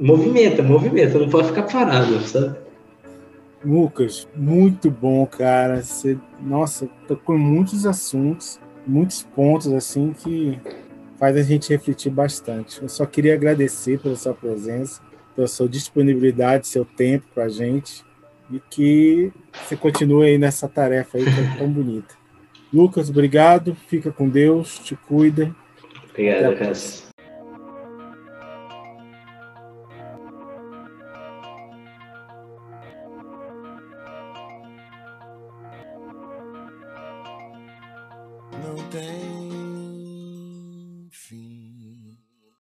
Movimenta, 0.00 0.64
movimenta, 0.64 1.16
não 1.16 1.28
pode 1.28 1.48
ficar 1.48 1.62
parado, 1.62 2.20
sabe? 2.22 2.56
Lucas, 3.64 4.26
muito 4.34 4.90
bom, 4.90 5.26
cara. 5.26 5.82
Você, 5.82 6.18
nossa, 6.40 6.86
tocou 7.06 7.36
em 7.36 7.40
muitos 7.40 7.86
assuntos, 7.86 8.60
muitos 8.86 9.22
pontos 9.22 9.72
assim 9.72 10.12
que 10.12 10.58
faz 11.18 11.36
a 11.36 11.42
gente 11.42 11.68
refletir 11.70 12.10
bastante. 12.10 12.80
Eu 12.82 12.88
só 12.88 13.04
queria 13.04 13.34
agradecer 13.34 14.00
pela 14.00 14.16
sua 14.16 14.34
presença 14.34 15.02
pela 15.34 15.48
sua 15.48 15.68
disponibilidade, 15.68 16.66
seu 16.66 16.84
tempo 16.84 17.26
com 17.34 17.40
a 17.40 17.48
gente 17.48 18.04
e 18.50 18.60
que 18.70 19.32
você 19.52 19.76
continue 19.76 20.26
aí 20.26 20.38
nessa 20.38 20.68
tarefa 20.68 21.18
aí 21.18 21.24
que 21.24 21.30
é 21.30 21.58
tão 21.58 21.70
bonita. 21.70 22.14
Lucas, 22.72 23.08
obrigado, 23.08 23.74
fica 23.74 24.12
com 24.12 24.28
Deus, 24.28 24.78
te 24.78 24.94
cuida. 24.94 25.54
Obrigado, 26.10 26.56
Cássio. 26.58 27.09